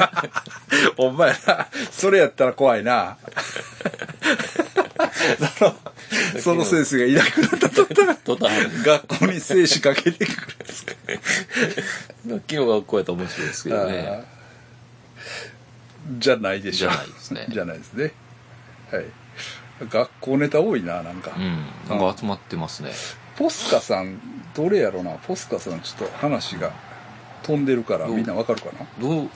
[0.96, 3.18] お前らそれやったら怖いな。
[5.58, 5.74] その
[6.40, 8.52] その先生がいなくなった途端途端
[8.84, 10.92] 学校に生死かけてくるんですか。
[12.28, 14.24] さっきの学校やったら面白いですけどね。
[16.18, 17.46] じゃないでしょじゃないですね。
[17.48, 18.12] じゃないですね。
[18.90, 19.04] はい。
[19.88, 21.66] 学校ネタ多いななんか、うん。
[21.88, 22.92] なんか集まってますね。
[23.36, 24.20] ポスカさん
[24.54, 25.12] どれやろな。
[25.12, 26.72] ポスカさんちょっと話が
[27.42, 28.86] 飛んでるからみんなわかるかな？
[29.00, 29.12] どう？
[29.20, 29.28] うん。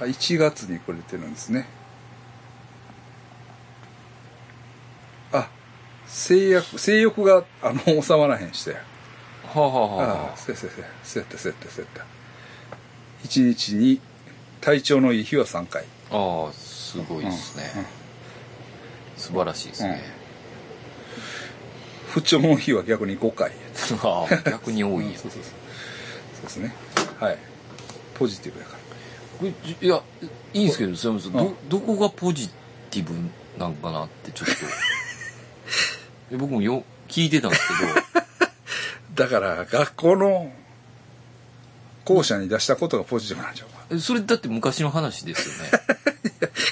[0.00, 1.66] あ1月にこれ出てるんですね。
[5.32, 5.48] あ
[6.06, 8.78] 性欲性欲があの収まらへんしては
[9.54, 10.32] あ、はあはああ。
[10.34, 11.26] あそうやそうやそうや。
[11.26, 12.06] ったそうやったそうやった。
[13.26, 14.00] 1日に
[14.60, 15.84] 体調のいい日は3回。
[16.10, 17.86] ああすごいですね、うんうん。
[19.16, 20.02] 素晴らしいですね、
[22.08, 23.52] 不調の日は逆に5回
[24.02, 25.52] ああ逆に多いやん そうそうそう。
[26.34, 26.74] そうですね。
[27.20, 27.38] はい。
[28.14, 28.78] ポジティブやから。
[29.48, 30.02] いや
[30.52, 31.32] いいんですけどすみません。
[31.32, 32.48] うんどどこがポジ
[32.90, 33.14] ティブ
[33.58, 34.54] なんかなってちょっと。
[36.34, 37.62] え僕もよ聞いてたんです
[39.14, 40.52] だから学校の
[42.04, 44.00] 校舎に出したことがポジティブなんちゃうか。
[44.00, 45.97] それだって昔の話ですよね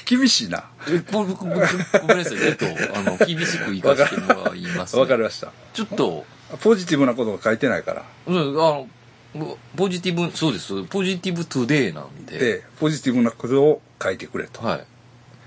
[0.05, 0.65] 厳しいな。
[0.89, 2.65] えごめんなさいちょっと
[2.97, 5.51] あの厳しく言かせてもらいます、ね、わかりました。
[5.73, 6.25] ちょっと
[6.61, 8.03] ポジティブなことが書いてないから。
[8.27, 8.83] うんあ
[9.35, 10.83] のポジティブそうです。
[10.85, 12.37] ポジティブトゥデイなんで。
[12.37, 14.65] でポジティブなことを書いてくれと。
[14.65, 14.85] はい。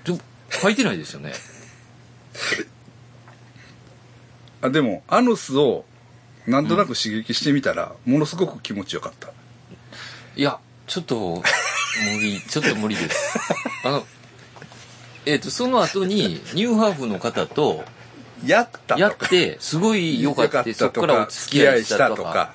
[0.04, 0.18] ちょ
[0.50, 1.32] 書いてないですよね。
[4.62, 5.84] あでもアヌスを
[6.46, 9.28] なんとなく刺激してみたら、ものすごく気持ちよかった。
[10.36, 11.42] いやちょっと
[12.14, 13.38] 無理ちょっと無理です。
[13.84, 14.06] あの
[15.26, 17.84] えっ、とその後にニューハーフの方と
[18.44, 22.52] やったやってすごい良かったよそこからお付き合いしたとか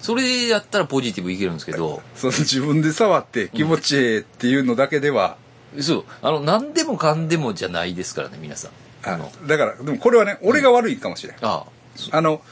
[0.00, 2.02] それやったらポジティブいけるんですけど。
[2.14, 5.38] その自分で触って気持ちええっていうのだけでは、
[5.80, 6.04] そう。
[6.20, 8.70] あの何でもかんでもじゃないですからね皆さん。
[9.08, 9.32] あの。
[9.46, 11.64] だからでもこれはね俺が悪いかもしれん、あ。
[12.10, 12.42] あの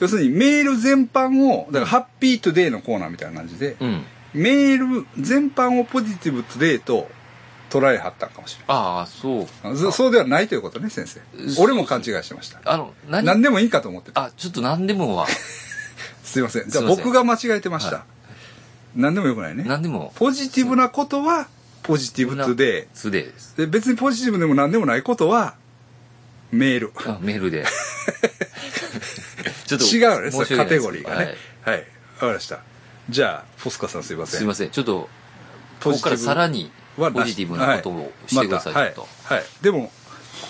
[0.00, 7.08] 要するにメール全般をだからハッピートゥデイのコーナーみたいな感じで、うんメール全般をポジティブトゥデイと
[7.70, 9.28] 捉えはったんかもしれああそ
[9.62, 11.20] うないそそうではないということね先生。
[11.60, 12.60] 俺も勘違いしてました。
[12.64, 13.24] あの何？
[13.24, 14.24] 何でもいいかと思ってた。
[14.24, 15.26] あちょっと何でもは。
[16.24, 16.68] すいません。
[16.68, 18.04] じゃあ僕が間違えてました、は
[18.94, 19.64] 何でもよくないね。
[19.66, 20.12] 何でも。
[20.16, 21.48] ポジティブなことは
[21.82, 23.56] ポジティブトゥデイ素でです。
[23.56, 25.54] で別にポジティブでも何でもないことは
[26.50, 26.92] メール。
[27.06, 27.64] あメールで。
[29.66, 31.34] ちょっと違うねカテゴリーがね。
[31.62, 31.78] はい。
[31.78, 31.84] わ、
[32.20, 32.60] かりました
[33.08, 34.38] じゃあポスカさんすいません。
[34.38, 34.70] すいません。
[34.70, 35.08] ちょっと
[35.82, 39.90] ここからポジティブさらにはポジティブなことをしてください、またちょっと、はい、はい、でも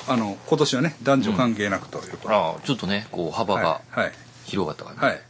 [0.08, 4.00] あの今年はね男女関係なくということで、ああちょっとねこう幅がはい。
[4.00, 4.12] はい。
[4.44, 5.20] 広がった感じ、はい。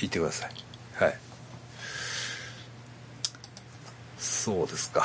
[0.00, 0.50] 言ってください。
[1.00, 1.18] はい。
[4.18, 5.04] そうですか。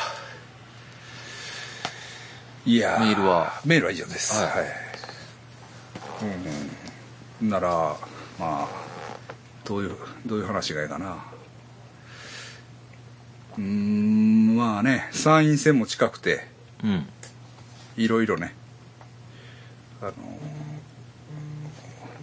[2.65, 3.61] いやメールは？
[3.63, 4.41] メールは以上です。
[4.41, 4.67] ははいい、
[7.41, 7.97] うん、ならま
[8.39, 8.67] あ
[9.71, 11.23] どういうどういう話がいいかな。
[13.57, 16.45] うーんまあね参院選も近くて
[16.84, 17.07] うん。
[17.95, 18.53] いろいろね
[20.01, 20.13] あの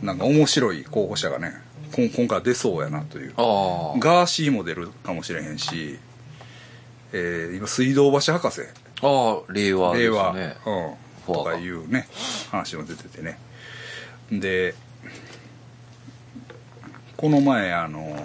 [0.03, 1.55] なんか面白い候補者がね
[1.97, 3.33] 今回出そうやなという。
[3.39, 3.99] ああ。
[3.99, 5.99] ガーシーも出るかもしれへんし、
[7.15, 8.61] えー今水道橋博士。
[9.01, 12.09] ああ令和です令和、ねうん、とかいうね
[12.51, 13.39] 話も出ててね。
[14.31, 14.75] で
[17.19, 18.17] この前あの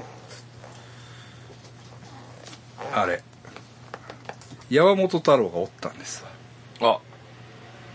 [2.94, 3.24] あれ
[4.70, 6.24] 山本太郎がおったんです
[6.80, 6.98] わ。
[6.98, 7.00] あ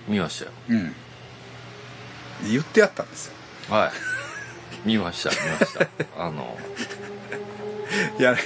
[0.09, 0.51] 見ましたよ。
[0.71, 0.93] うん。
[2.51, 3.35] 言ってやったんですよ。
[3.71, 3.93] は
[4.85, 4.89] い。
[4.89, 5.87] 見ました見ました。
[6.19, 6.59] あの
[8.19, 8.41] いやね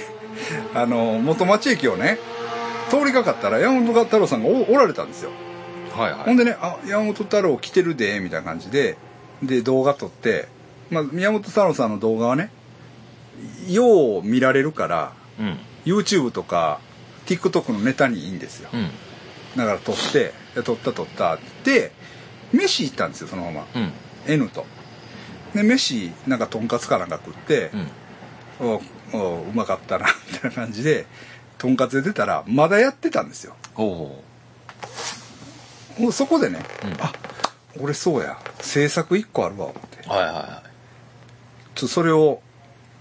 [0.75, 2.19] あの元町駅をね
[2.91, 5.31] 通りかかったら山本太郎さんがおおられたんですよ。
[5.97, 6.21] はいはい。
[6.25, 8.95] ほんでね「あ山本太郎来てるで」みたいな感じで
[9.41, 10.47] で動画撮って、
[10.93, 12.51] まあ、宮本太郎さんの動画はね
[13.67, 15.57] よう見られるからうん。
[15.85, 16.79] YouTube とか
[17.25, 18.69] TikTok のネタにいいんですよ。
[18.73, 18.89] うん。
[19.57, 21.91] だから撮ってで撮った撮ったって
[22.51, 23.67] 飯行ったんですよそのまま。
[23.75, 23.91] うん。
[24.27, 24.65] N と。
[25.53, 27.71] で飯なんかとんかつかなんか食って
[28.61, 28.67] うん。
[28.67, 28.81] お
[29.13, 31.05] おうまかったな みたいな感じで
[31.57, 33.55] とんかつで出たらまだやってたんですよ。
[33.73, 34.21] ほ
[35.99, 36.93] もうそこでね、うん。
[37.01, 37.11] あ
[37.79, 40.07] 俺そうや制作1個あるわ思って。
[40.07, 40.62] うはいはいは
[41.75, 42.41] ちょっとそれを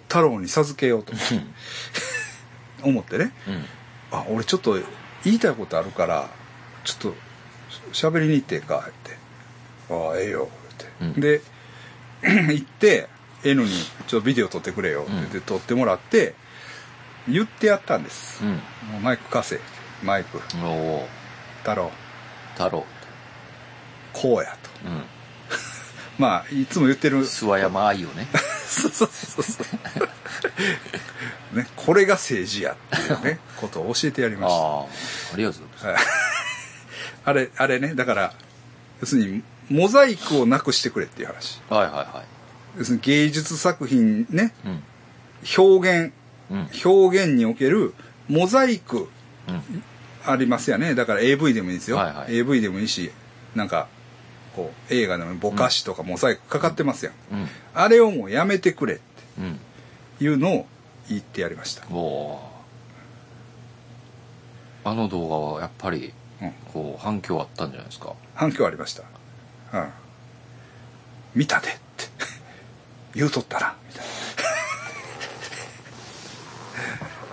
[0.08, 1.12] 太郎に授けようと。
[1.12, 1.16] い
[2.82, 3.32] 思ってね。
[3.46, 3.54] うん。
[3.54, 3.64] うん
[4.12, 4.78] あ俺ちょっと
[5.24, 6.28] 言いたいことあるから
[6.84, 7.14] ちょっと
[7.92, 9.16] 喋りに行ってええかって
[9.90, 11.12] 「ああええよ」って、うん。
[11.20, 11.40] で
[12.52, 13.08] 行って
[13.42, 13.70] N に
[14.06, 16.34] 「ちょっとビデオ撮ってくれよ」って言って撮ってもらって
[17.26, 18.60] 言ってやったんです、うん。
[19.02, 19.60] マイク貸せ
[20.02, 20.38] マイク。
[20.40, 20.58] 太
[21.74, 21.90] 郎。
[22.54, 22.84] 太郎。
[24.12, 24.70] こうやと。
[24.84, 25.04] うん。
[26.18, 27.20] まあいつも言ってる。
[27.22, 28.26] 諏訪山愛をね
[28.72, 29.64] そうそうそうそ
[31.54, 31.56] う。
[31.56, 34.56] ねこれが政治やっていうね ことを教えてやりました。
[34.56, 34.82] ああ
[35.34, 36.06] ありがとうございます。
[37.24, 38.34] あれあれねだから
[39.00, 41.60] 要するにモザイクをなくしてくれっていう話。
[41.68, 42.24] はいはいは
[42.78, 44.82] 要するに芸術作品ねいうん。
[45.58, 46.12] 表現
[46.50, 46.70] うん。
[46.84, 47.94] 表現における
[48.28, 49.08] モザイク
[49.48, 49.84] うん。
[50.24, 50.94] ありますよね。
[50.94, 52.36] だから AV でもいいですよ、はいはい。
[52.36, 53.10] AV でもいいし
[53.54, 53.88] なんか
[54.54, 57.48] こう映画でもぼかしとかモザイクかかってますやん、うん。
[57.74, 58.98] あれをもうやめてくれっ
[59.38, 59.58] うん。
[60.18, 60.66] ていうのを
[61.08, 61.84] 言ってやりました。
[61.90, 62.52] おお
[64.84, 66.52] あの動画はやっぱりうん。
[66.72, 68.14] こう反響あったんじゃないですか？
[68.34, 69.04] 反響ありました。
[69.74, 69.90] うん。
[71.34, 71.78] 見たでって。
[73.14, 74.04] 言うとったなみたい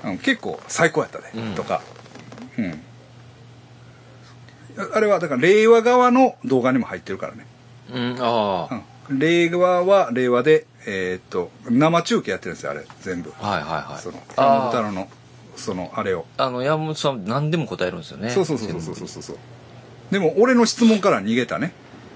[0.04, 1.56] な、 うん、結構最高やったで、うん。
[1.56, 1.82] とか。
[2.58, 2.84] うん
[4.80, 7.46] ああれはだから令和側の動画にも入ってるからね、
[7.94, 14.02] うんああ、うん、令和は令和でえーっと生中継やってるんですよあれ全部、はいはいはい。
[14.02, 15.10] その山本あ太郎の
[15.56, 16.26] そのあれを。
[16.38, 19.08] ああの山本さん何でも答えるんですよねそうそうそうそうそう。
[19.08, 19.38] そうそう
[20.12, 21.74] でも俺の質問から逃げたね。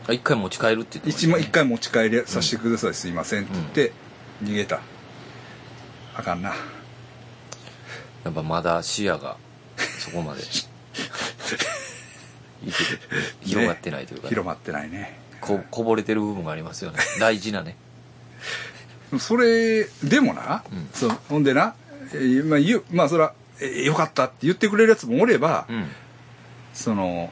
[0.08, 1.44] あ一回持ち帰るって言ってましたね。
[1.44, 3.94] 一回持ち帰りさせてください、すいませんって言って
[4.44, 4.82] 逃げた。
[6.16, 6.54] あかんな。
[8.24, 9.38] やっぱまだ視野が
[10.00, 10.42] そこまで
[13.42, 14.30] 広がってないというか、ね。
[14.30, 15.20] 広まってないね。
[15.42, 17.00] ここぼれてる部分がありますよね。
[17.20, 17.76] 大事なね。
[19.20, 20.90] それでもな、うん。
[20.94, 21.76] そうほんでな、
[22.14, 25.88] えーまあ言うまあそら、えーよかったって言ってくれるやつもおれば、うん。
[26.74, 27.32] その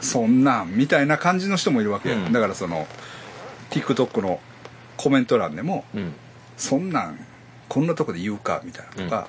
[0.00, 2.10] そんなんみたいな感じの人もいるわけ。
[2.10, 2.32] よ、うん。
[2.32, 2.86] だからその
[3.70, 4.40] TikTok の
[4.96, 6.12] コメント欄でもうん。
[6.56, 7.18] そんなん
[7.68, 9.28] こんなとこで言うかみたいなとか、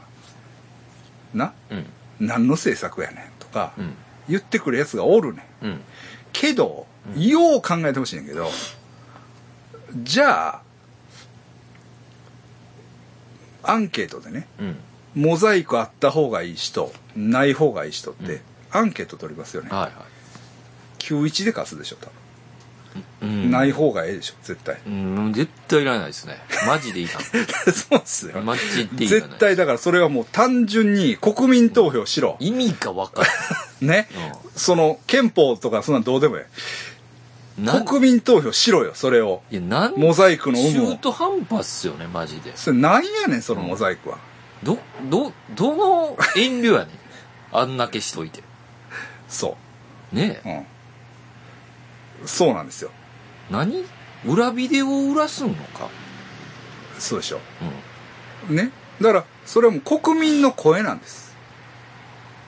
[1.33, 1.85] なうん。
[2.19, 3.93] 何の制作やねんとか、うん
[4.29, 5.65] 言ってくるやつがおるねん。
[5.65, 5.81] うん。
[6.33, 7.21] けど、うん。
[7.21, 8.49] よう考えてほしいんやけど
[10.03, 10.61] じゃあ
[13.63, 14.77] アンケートでねうん。
[15.15, 18.41] モザイクあった方がいい人ない方がいい人って、うん。
[18.71, 19.69] アンケート取りますよね。
[19.69, 19.91] はいはい。
[20.99, 22.24] 91で貸すでしょ多分、うん
[23.21, 24.77] ない方がええでしょ絶対。
[24.85, 26.37] うん絶対いらないですね。
[26.67, 27.19] マジでいら
[27.71, 28.41] そうっすよ。
[28.41, 33.29] んマジでいい絶対だからそれはもう単純に国民投票しろ、意味が分かる。
[33.87, 34.07] ね。
[34.55, 36.47] その憲法とかそんなんどうでもえ
[37.59, 37.61] え。
[37.61, 39.41] な国民投票しろよそれを。
[39.51, 39.93] いやなん？
[39.95, 40.91] モザイクの有無を。
[40.91, 42.51] 中途半端っすよねマジで。
[42.55, 44.17] それなんやねんそのモザイクは、
[44.63, 44.77] ど
[45.09, 46.87] どどの遠慮やねん。
[47.53, 48.43] あんだけしといて。
[49.29, 49.57] そ
[50.11, 50.49] ねえ。
[50.49, 50.65] ううん
[52.25, 52.91] そうなんですよ。
[53.49, 53.85] 何？
[54.25, 55.89] 裏ビデオを売らすのか？
[56.97, 57.39] そうでしょ。
[58.49, 58.71] うね？
[59.01, 61.35] だからそれはもう国民の声なんです、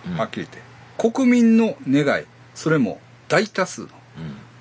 [0.07, 0.17] んうん。
[0.17, 0.61] はっきり言って。
[0.97, 2.25] 国民の願い。
[2.55, 3.87] それも大多数の。
[3.87, 3.91] うん。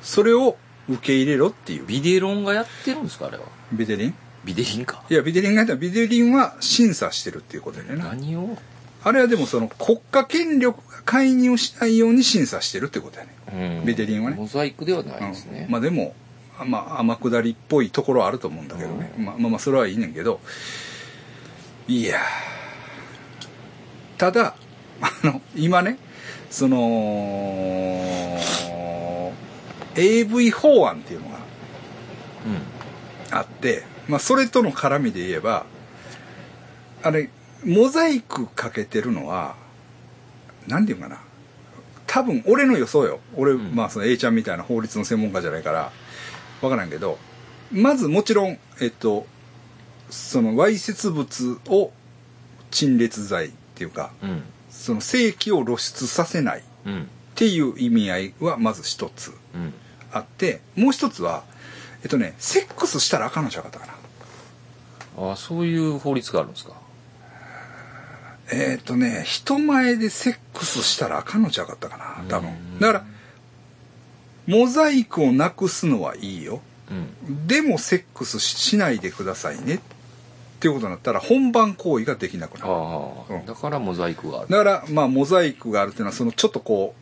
[0.02, 0.56] それを
[0.88, 1.86] 受け入れろっていう。
[1.86, 3.44] ビデロンがやってるんですかあれは？
[3.72, 4.14] ビデリン？
[4.44, 5.02] ビデリンか。
[5.08, 7.96] いやビデリンがやったらビデリンは審査してるっていうことやね。
[7.96, 8.58] 何を？
[9.04, 13.84] あれはでもその国家権力が介入しないように審査してるってことやねうん。
[13.84, 14.36] ビデリンはね。
[14.36, 15.64] モザイクではないですね。
[15.66, 16.14] うん、まあでも
[16.58, 20.40] あまあ天下りっぽいところはあると思うんだけどね、うまあまあまあそれはいいねんけど。
[21.88, 22.18] いや。
[22.18, 22.20] ー
[24.18, 24.54] ただ
[25.00, 25.98] あの今ね
[26.50, 28.38] その
[29.94, 31.38] AV 法案っていうのがう
[32.48, 32.76] ん。
[33.36, 35.66] あって、まあ、それとの絡みで言えば
[37.02, 37.28] あれ
[37.64, 39.56] モザイクかけてるのは
[40.68, 41.20] 何て言うかな
[42.06, 43.20] 多分俺の予想よ。
[43.34, 43.74] 俺、ん。
[43.74, 45.92] まあその A ちゃんみたいな法律の専門家じゃないから。
[46.60, 47.18] 分からんけど。
[47.72, 49.26] まずもちろんえっと
[50.10, 51.92] そのわいせつ物を
[52.70, 54.42] 陳列罪っていうかうん。
[54.70, 57.08] その正規を露出させないっうん。
[57.34, 59.74] ていう意味合いはまず一つうん。
[60.12, 61.42] あってもう一つは
[62.02, 65.32] えっとねセックスしたらあかんのちゃうかったかな。
[65.32, 66.72] あそういう法律があるんですか？
[68.52, 72.50] えっ、とね人前でセックスしたらあかんのちゃうかったかな多分。
[72.50, 73.04] うんだから
[74.46, 76.60] モザイクをなくすのはいいよ。
[76.90, 77.46] うん。
[77.46, 79.74] でもセックスしないでくださいね。
[79.74, 79.78] っ
[80.60, 82.72] ていうことになったら本番行為ができなくなる。
[83.30, 83.46] うん。
[83.46, 84.48] だからモザイクがある。
[84.48, 86.94] だからまあモザイクがあるっていうのはそのちょっとこ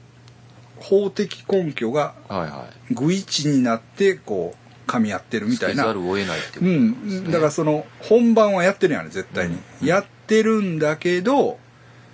[0.81, 2.95] う法的根拠がはいはい。
[2.95, 5.85] 具一になってこう噛み合ってるみたいな。
[5.85, 6.77] ざるを得ないってうことね。
[6.79, 7.31] ん。
[7.31, 9.87] だからその本番はやってるやんね絶対に、うん。
[9.87, 11.59] やってるんだけど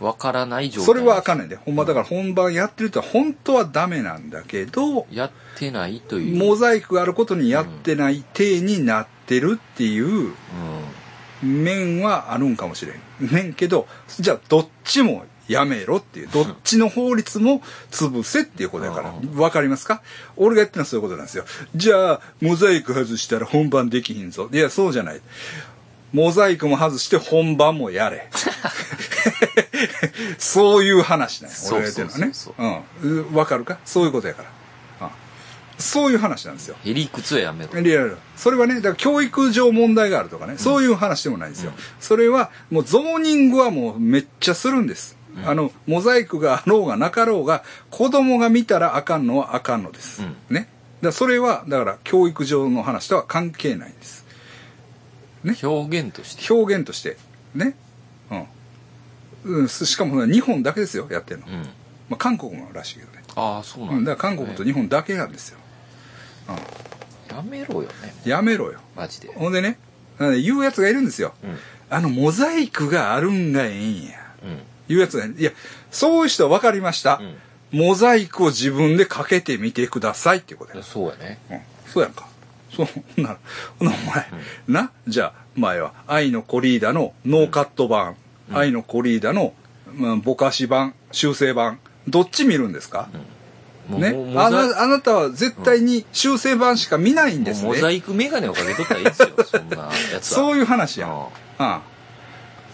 [0.00, 0.86] わからない状態。
[0.86, 1.56] それはあかんねんで。
[1.56, 6.36] ほんまだから本番やってると本当はダメなんだけどやってないという。
[6.36, 10.32] モザイクがあることにやってない体になってるっていう
[11.42, 13.30] 面はあるんかもしれん。
[13.30, 13.86] ねんけど
[14.18, 16.28] じゃあどっちもやめろっていう。
[16.28, 19.11] どっちの法律も潰せっていうことやから。
[19.11, 19.38] うん。
[19.38, 20.00] わかりますか？
[20.36, 21.44] 俺が言ってるのはそういうことなんですよ。
[21.74, 24.48] じゃあモザイク外したら本番できひんぞ。
[24.50, 25.20] いやそうじゃない
[26.12, 28.28] モザイクも外して本番もやれ。
[30.38, 32.30] そういう話なんや俺が言ってるのはね。
[32.32, 33.34] そうん。
[33.34, 33.78] わかるか？
[33.84, 34.42] そういうことやか
[35.00, 35.12] ら、うん、
[35.78, 36.76] そういう話なんですよ。
[36.84, 37.80] へりくつはやめろ。
[37.80, 38.14] いやいや。
[38.36, 41.72] それはね、だから教育上問題があるとかね、そういう話でもないんですよ。
[42.00, 45.16] それは、もうゾーニングはもうめっちゃするんです。
[45.44, 50.22] あの、モザイクがあろうがなかろうが、子供が見たらあかんのはあかんのです。
[50.22, 50.36] うん。
[50.54, 50.68] ね。
[51.02, 54.19] だそれは、だから教育上の話とは関係ないんです。
[55.62, 57.16] 表現として表現として。
[57.55, 57.74] ね。
[58.30, 58.47] うん。
[59.45, 61.47] うん、しかも日本だけですよ、やってるの。
[61.47, 61.62] うん
[62.11, 63.22] まあ、韓国もらしいけどね。
[63.36, 65.59] ああそうなうんん、だだから韓国と日本だけなんですよ。
[67.30, 68.80] やめろよねやめろよ。
[68.97, 69.78] マジでほんでね、
[70.18, 71.34] 言うやつがいるんですよ。
[71.43, 71.57] うん
[71.93, 74.18] あの、モザイクがあるんがええんや。
[74.45, 74.59] うん
[74.93, 75.53] いうやつがいいや、
[75.93, 77.20] そういう人は分かりました。
[77.70, 80.82] モザイクを自分でかけてみてくださいっていうことや。
[80.82, 81.61] そうやねうん。
[81.86, 82.26] そうやんか。
[82.86, 83.38] そう、なら、
[83.78, 84.26] ほんならお前、
[84.68, 88.16] な、じゃあ、前は、愛のコリーダのノーカット版、
[88.52, 89.54] 愛のコリーダの、
[89.94, 93.08] まあ、ぼかし版、修正版、どっち見るんですか、
[93.88, 94.14] ね？
[94.36, 97.68] あなあなたは絶対に修正版しか見ないんですね。
[97.68, 100.36] モザイクメガネをかけとったらいいですよ そんなやつは。
[100.36, 101.28] そういう話やん。
[101.58, 101.82] あ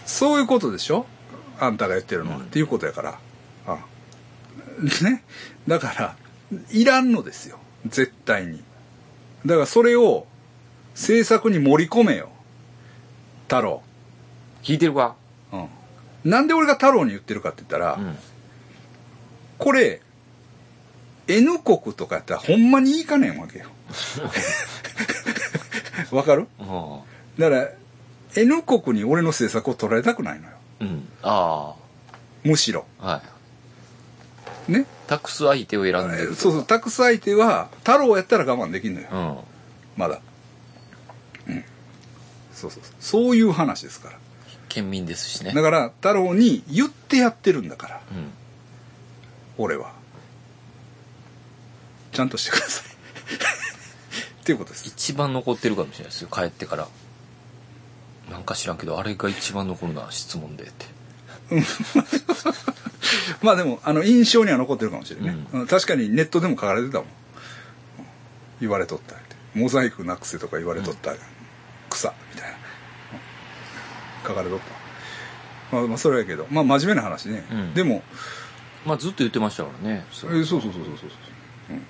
[0.05, 1.07] そういうことでしょ？
[1.59, 3.19] あんたが言ってるのは、っていうことやから。
[3.65, 5.03] ああ。
[5.03, 5.23] ね？
[5.67, 6.15] だから、
[6.71, 7.57] いらんのですよ。
[7.87, 8.63] 絶対に。
[9.47, 10.27] だからそれを
[10.93, 12.29] 制作に盛り込めよ。
[13.47, 13.81] 太郎。
[14.63, 15.15] 聞いてるか？
[15.51, 15.67] うん。
[16.29, 18.15] なんで俺が太郎に言ってるかって言ったら、うん
[19.57, 20.01] これ、
[21.27, 23.65] N 国とかやったらほんまにいかねんわけよ。
[26.11, 26.47] わかる？
[26.59, 26.99] あ
[27.39, 27.69] だから、
[28.35, 30.51] N 国に俺の制作を取られたくないのよ。
[30.53, 31.73] あうんあ
[32.43, 32.85] むしろ。
[32.99, 33.21] あはい
[34.67, 34.85] ね。
[35.07, 39.07] タックス相手を選んでるそうそう、タックス相手は、太郎やったら我慢できんのよ。
[39.11, 39.37] うん
[39.97, 40.19] まだ。
[41.47, 41.63] うん。
[42.53, 42.93] そうそうそう。
[42.99, 44.17] そういう話ですから。
[44.69, 48.31] 県民ですしねだから、太郎に言ってやってるんだから、うん
[49.59, 49.93] 俺は。
[52.11, 52.87] ちゃんとしてください。
[54.41, 54.87] っていうことです。
[54.87, 56.87] 一番残ってるかもしれないですよ帰ってから
[58.31, 60.85] なんか知らんけどあれが一番残るな質問でって
[63.41, 65.45] まあでも、あの、印象には残ってるかもしれないね。
[65.53, 67.07] ううん確かにネットでも書かれてたもん。
[67.07, 67.11] うん
[68.59, 69.15] 言われとった。
[69.53, 71.13] モザイクなくせとか言われとった。
[71.89, 72.57] 草、みたいな。
[72.57, 75.75] うん書かれとった。
[75.75, 76.47] まあ、まあ、それやけど。
[76.49, 77.45] まあ、真面目な話ね。
[77.51, 78.03] うんでも、
[78.85, 81.73] まあずっと言ってましたからねそえーそうそうそうそうそうそう。
[81.73, 81.85] うん。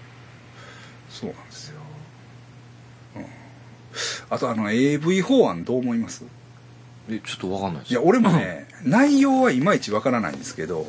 [1.09, 1.79] そうなんですよ。
[3.15, 3.25] うん。
[4.29, 6.23] あと、あの、AV 法案どう思います？
[7.09, 7.91] えちょっとわかんないです。
[7.91, 10.87] いや、俺もね、内容はいまいちわからないんですけど、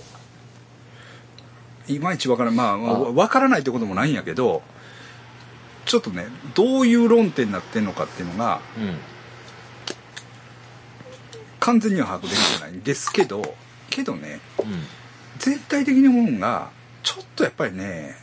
[1.88, 3.12] いまいちわからない、まあ、まああ。
[3.12, 4.62] わからないってこともないんやけど、
[5.86, 8.98] ちょっとね、どういう論点になってんのかっていうのが、うん。
[11.60, 13.54] 完全には把握できてないんですけど、
[13.90, 14.66] けどね、うん。
[15.38, 16.70] 全体的に思うのが、
[17.02, 18.16] ちょっとやっぱりね、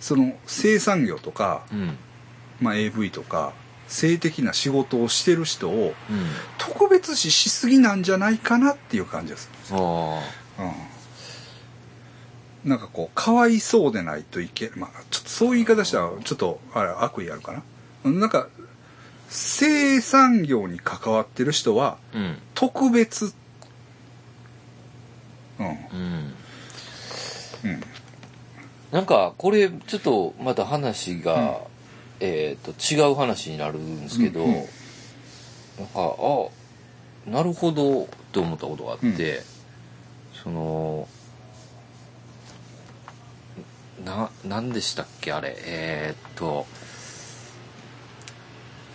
[0.00, 1.98] その生産業とか、うん。
[2.60, 3.52] まあ AV とか、
[3.88, 6.26] 性的な仕事をしてる人をうん。
[6.58, 9.76] 特別視しすぎなんじゃないかなっていう感じがする。
[9.78, 10.22] あ
[12.64, 17.52] うん、なんかこうかわいそうでないといけまあちょっとそういう言い方したらちょっとあれ悪意あるか
[18.04, 18.10] な。
[18.10, 18.48] なんか
[19.28, 21.98] 生産業に関わってる人は
[22.54, 23.34] 特別。
[25.58, 25.66] うん。
[25.66, 25.74] うん。
[27.64, 27.82] うん。
[28.92, 31.60] なんかこれちょっとまた話が、
[32.20, 34.54] えっ、と違う話になるんですけど、うんうん。
[34.54, 34.70] なんか
[35.96, 39.42] あなるほどって思ったことがあって、
[40.42, 41.08] その
[44.04, 45.56] な何でしたっけあれ。
[45.58, 46.66] えっ、と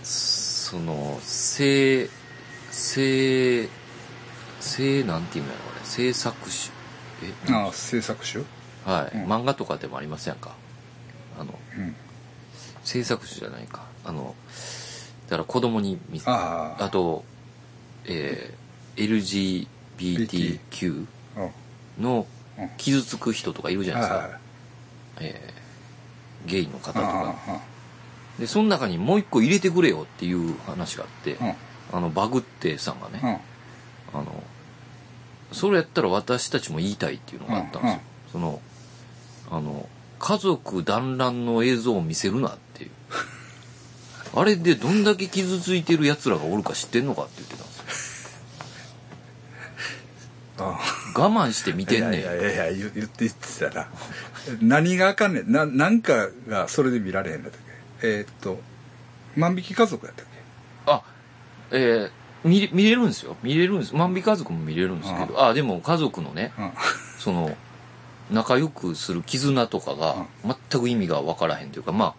[0.03, 2.09] その制
[2.71, 3.69] 制
[4.59, 5.85] 制なんていうんだろうあれ。
[5.85, 6.73] 制作種
[7.49, 8.43] えああ制作種
[8.85, 9.25] はい、うん。
[9.27, 10.55] 漫画とかでもありませんか？
[11.39, 11.95] あのうん
[12.83, 13.83] 制作種じゃないか。
[14.03, 14.35] あの
[15.27, 16.83] だから子供に見せああ。
[16.85, 17.23] あと、
[18.05, 18.61] えー
[19.97, 21.05] LGBTQ
[21.37, 21.41] う
[21.99, 22.25] んの
[22.57, 22.69] うん。
[22.77, 24.39] 傷つく人とかいるじゃないですか、
[25.21, 25.61] えー
[26.49, 27.61] ゲイの方とあかあ
[28.39, 31.37] でその中にもう一個入れてくれよっていう話があって、
[31.91, 33.41] あのバグってさんがね、
[34.11, 34.43] あの
[35.51, 37.99] それやったら私たちも言いたいっていうのがあったんですよ、
[38.31, 38.59] その
[39.51, 42.57] あの家族団らんの映像を見せるなっ
[44.33, 48.21] あれでどんだけ傷ついてる奴らがおるか知ってんのかって言ってたんです
[50.57, 50.65] よ。
[50.65, 50.79] あ
[51.15, 52.21] 我慢して見てんねん。
[52.21, 53.89] いやいやいや言言って言ってたら
[54.61, 55.51] 何があかんねん。
[55.51, 57.61] ななんかがそれで見られへんだったっ
[58.01, 58.07] け？
[58.07, 58.61] えーっと
[59.35, 60.25] 万引き家族やったっ
[60.85, 60.91] け？
[60.91, 61.01] あ
[61.71, 62.11] えー
[62.43, 63.35] 見れ見れるんですよ。
[63.43, 63.93] 見れるんです。
[63.95, 65.43] 万引き家族も見れるんですけど。
[65.45, 66.71] あでも家族のねうん
[67.19, 67.55] その
[68.31, 70.25] 仲良くする絆とかが
[70.71, 72.15] 全く意味が分からへんというかま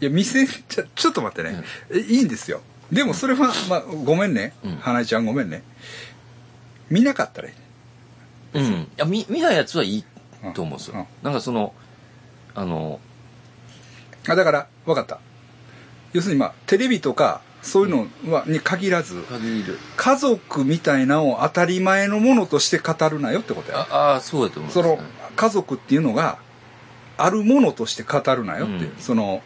[0.00, 2.62] いや店ちょちょっと待ってね、えいいんですよ。
[2.90, 4.76] でもそれは、まあ、ごめんね、うん。
[4.76, 5.62] 花江ちゃんごめんね。
[6.88, 7.54] 見なかったらいい。
[8.54, 8.64] あうん。
[8.66, 10.04] いや見見ないやつはいい
[10.54, 11.06] と思うんですよ、うん。
[11.22, 11.74] なんかその
[12.54, 13.00] あの
[14.28, 15.20] あだから分かった。
[16.12, 19.78] 要するにまあテレビとかそういうのは、に限らず限る。
[19.96, 23.86] 家族みたいなのを当たり前のものとして語るなよってことや。
[23.90, 24.74] ああそうやと思うんです。
[24.74, 25.02] そのね
[25.36, 26.38] 家族っていうのが
[27.16, 28.96] あるものとして語るなよって、うん。
[28.98, 29.42] その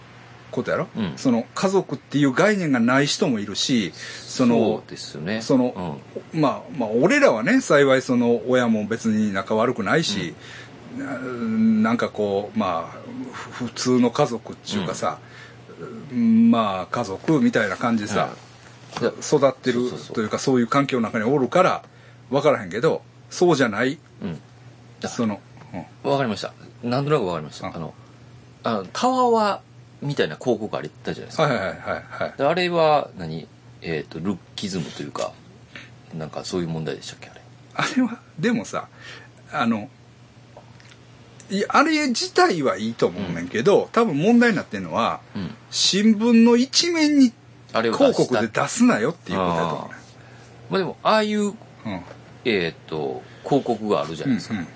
[0.54, 1.12] ことやろ、うん。
[1.16, 5.42] その家族っていう概念がない人もいるしそのそうですよね。
[5.42, 6.00] その
[6.32, 10.34] まあまあ俺らはね幸いその親も別に仲悪くないし、
[10.96, 12.98] ななんかこうまあ
[13.32, 15.18] ふ普通の家族っていうかさ、
[16.12, 18.30] まあ家族みたいな感じでさ、
[19.20, 21.84] 育ってるというかそういう環境の中におるから
[22.30, 23.98] 分からへんけどそうじゃない
[25.06, 25.40] その、
[26.04, 26.10] うん。
[26.10, 26.52] わかりました。
[26.82, 27.66] なんとなくわかりました。
[27.68, 27.74] うん。
[27.74, 27.94] あの
[28.62, 29.60] あのたわわ
[30.04, 32.34] みたいな広告あれたじゃないですか、はいはいはいはい。
[32.38, 33.48] であれは何？
[33.82, 35.32] えっ、とルッキズムというか
[36.16, 37.40] なんかそういう問題でしたっけあれ？
[37.74, 38.18] あれは？
[38.38, 38.88] でもさ
[39.52, 39.90] あの
[41.50, 45.54] いやあれ自体はいいと思うねんけど、多分問題になってるのはうん。
[45.70, 47.32] 新聞の一面に
[47.72, 49.94] 広告で出すなよっていうことだと思うね
[50.70, 51.54] まあでもああいううん。
[52.46, 54.66] えっ、と広告があるじゃないですか、うん。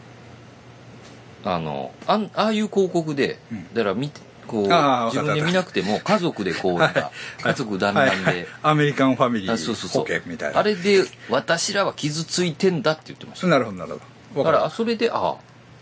[1.51, 3.75] あのあんああいう広告で、うん。
[3.75, 10.05] だから見てこうあー自分で見なくても家族でこうなんか家族団らんで、アメリカンファミリあそうそうそう。
[10.05, 10.59] ー保険みたいな。
[10.59, 13.47] あれで私らは傷ついてんだって言ってました。
[13.47, 13.93] なるほどなる
[14.35, 14.45] ほど。
[14.45, 15.37] だからそれであ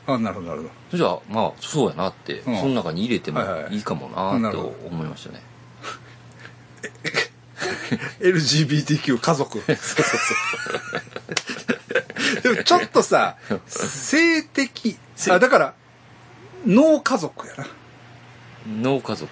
[0.06, 0.98] るあなるほどなるほど。
[0.98, 2.56] じゃあまあそうやなって、うん。
[2.58, 5.40] その中に入れてもはいはいかもななと思いましたね、
[8.20, 9.60] LGBTQ 家族。
[9.66, 10.34] そうそうそ
[10.94, 12.42] う。
[12.42, 13.36] でもちょっとさ
[13.66, 14.98] 性的
[15.30, 15.74] あだから
[16.66, 17.66] 脳家族やな
[18.66, 19.28] 脳家族。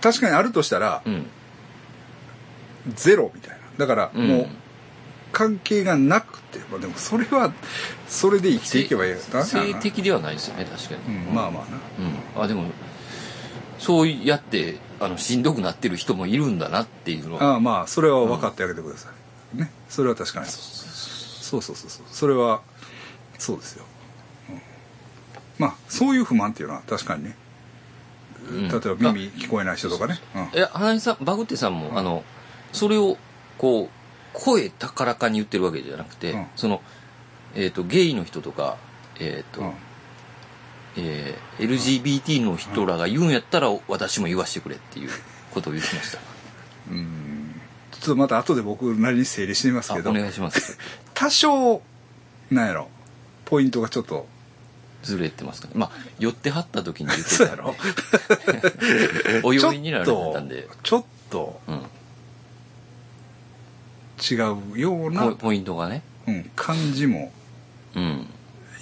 [0.00, 1.26] 確かにあるとしたらうん。
[2.94, 3.56] ゼロみたいな。
[3.78, 4.28] だからうん。
[4.28, 4.46] もう
[5.32, 7.52] 関係がなくて、まあ、でもそれは
[8.08, 11.78] それで生きていけばいいよな性的ではないですよね確かに、うんまあまあな。
[12.36, 12.64] うん、あでも
[13.78, 17.42] そうやってあのしんどくなってる人もいるんだなっていうのは。
[17.42, 19.10] ああまあそれは分かってあげてくださ
[19.54, 19.70] い、ね。
[19.88, 20.46] それは確かに。
[20.46, 21.90] そうそうそう。
[21.90, 22.60] そうそれは
[23.38, 23.84] そうですよ、
[24.50, 24.60] うん。
[25.58, 27.49] まあそういう不満っていうのは確かにねうん
[28.50, 30.42] 例えば耳聞こえない人とかね、うん。
[30.56, 32.24] いや花井さんバグテさんも、あの
[32.72, 33.16] それを
[33.58, 33.88] こう
[34.32, 36.46] 声高らかに言ってるわけじゃなくて、うん。
[36.56, 36.82] その、
[37.54, 38.76] えー、とゲイの人とか、
[39.18, 39.72] えーとうん。
[40.96, 45.10] えー LGBT の人らが言うんやったら私も言わしてくれっていう
[45.52, 46.18] ことを言ってました。
[46.90, 47.60] うん。
[47.92, 50.10] ちょっとまた後で僕なりに整理してみますあけど。
[50.10, 50.78] お願いします。
[51.14, 51.82] 多少
[52.50, 52.88] なんやろ
[53.44, 54.26] ポイントがちょっと
[55.02, 55.74] ずれてますかね。
[55.76, 57.56] まあ、寄ってはった時に言ってた。
[57.56, 57.74] の
[59.42, 60.68] お呼びになられたんで。
[60.82, 61.60] ちょっと、
[64.30, 64.34] 違
[64.74, 65.32] うような。
[65.32, 66.02] ポイントがね。
[66.26, 67.32] うん、感じも、
[67.94, 68.26] うん。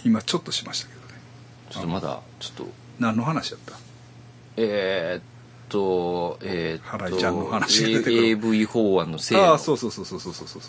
[0.05, 1.15] 今ちょっとしましたけどね。
[1.71, 2.67] ちょっとまだ、ちょっと。
[2.99, 3.75] 何の話やった？
[4.57, 5.23] えー、っ
[5.69, 8.27] と、えー、っと、原井ちゃんの話出てくる。
[8.27, 10.61] AV 法案のせいああ、そうそうそうそうそうそうそう。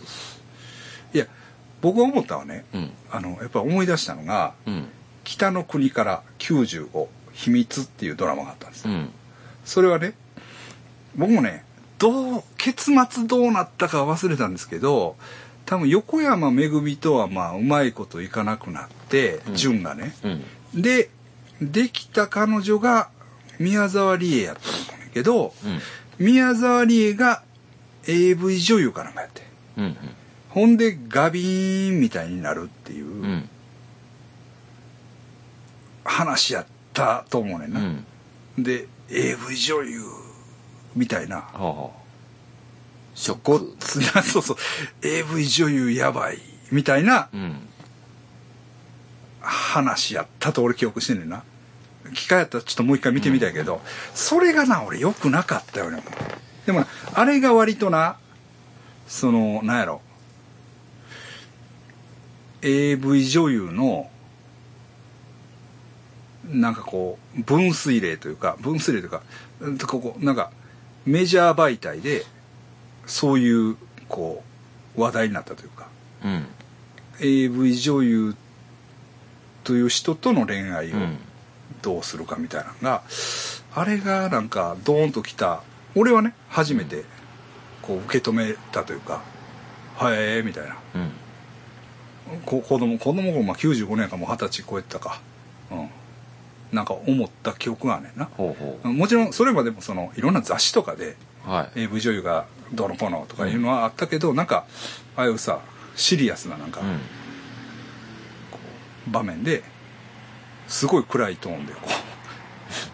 [1.15, 1.25] いや、
[1.81, 4.87] 僕が思ったはね、うん、あの、やっぱ思い出したのが、うん
[5.29, 8.87] 北の国から95秘密」っていうドラマがあったんです。
[8.87, 9.09] ようん。
[9.63, 10.13] それはね
[11.15, 11.63] 僕もね
[11.99, 15.17] どう結末どうなったか忘れたんですけど
[15.67, 19.55] 多分横山めぐみとはまあうまいこといかなくなってうん。
[19.55, 20.15] 潤、がね。
[20.23, 20.81] うん。
[20.81, 21.11] で
[21.61, 23.09] できた彼女が
[23.59, 26.25] 宮沢りえやったんだけどうん。
[26.25, 27.43] 宮沢りえが
[28.07, 29.43] AV 女優かなんかやって。
[29.77, 29.95] うん
[30.49, 33.49] ほんでガビーンみたいになるっていううんうん
[36.09, 37.83] 話やったと思うねんな、う
[38.61, 38.63] ん。
[38.63, 40.01] で AV 女優
[40.95, 41.37] みたいな。
[41.37, 41.89] はあはあ。
[43.15, 43.75] ショック。
[43.79, 44.57] つな そうそう。
[45.03, 46.39] AV 女優やばい
[46.71, 47.67] みたいなうん。
[49.41, 51.43] 話やったと俺記憶してんねんな。
[52.13, 53.81] 機会やったらちょっともう一回見てみたいけど、
[54.15, 56.01] それがな俺よくなかったよね。
[56.65, 58.17] でもなあれが割とな
[59.07, 60.01] そのなんやろ。
[62.61, 64.09] AV 女優の
[66.49, 70.51] なんかこう分水嶺というか分水嶺というかここなんか
[71.05, 72.25] メジャー媒体で
[73.05, 73.77] そういう
[74.07, 74.43] こ
[74.97, 75.87] う話題になったというか
[76.23, 76.45] うん。
[77.21, 78.35] AV 女優
[79.63, 81.17] という人との恋愛をうん。
[81.81, 83.03] どうするかみたいなのが、
[83.73, 85.61] あれがなんかドーンときた
[85.95, 87.03] 俺はね初めて
[87.81, 89.21] こう受け止めたというか
[89.95, 90.75] 「はえー」みたいな。
[90.95, 91.11] うん。
[92.45, 95.21] こ子供子供頃まあ95年かもう二十歳超えてたか。
[95.71, 95.89] うん
[96.71, 98.25] なんか思った記憶があんねんな。
[98.37, 101.15] ほうほもちろんそれまでもそのいろんな雑誌とかで
[101.47, 101.81] うはい。
[101.81, 104.65] AV 女優がどうのこうのとかいうのはあったけど、なんか
[105.15, 105.59] ああいうさ
[105.95, 106.99] シリアスななんかうん。
[109.11, 109.63] 場面で
[110.67, 111.89] すごい暗いトーンでこう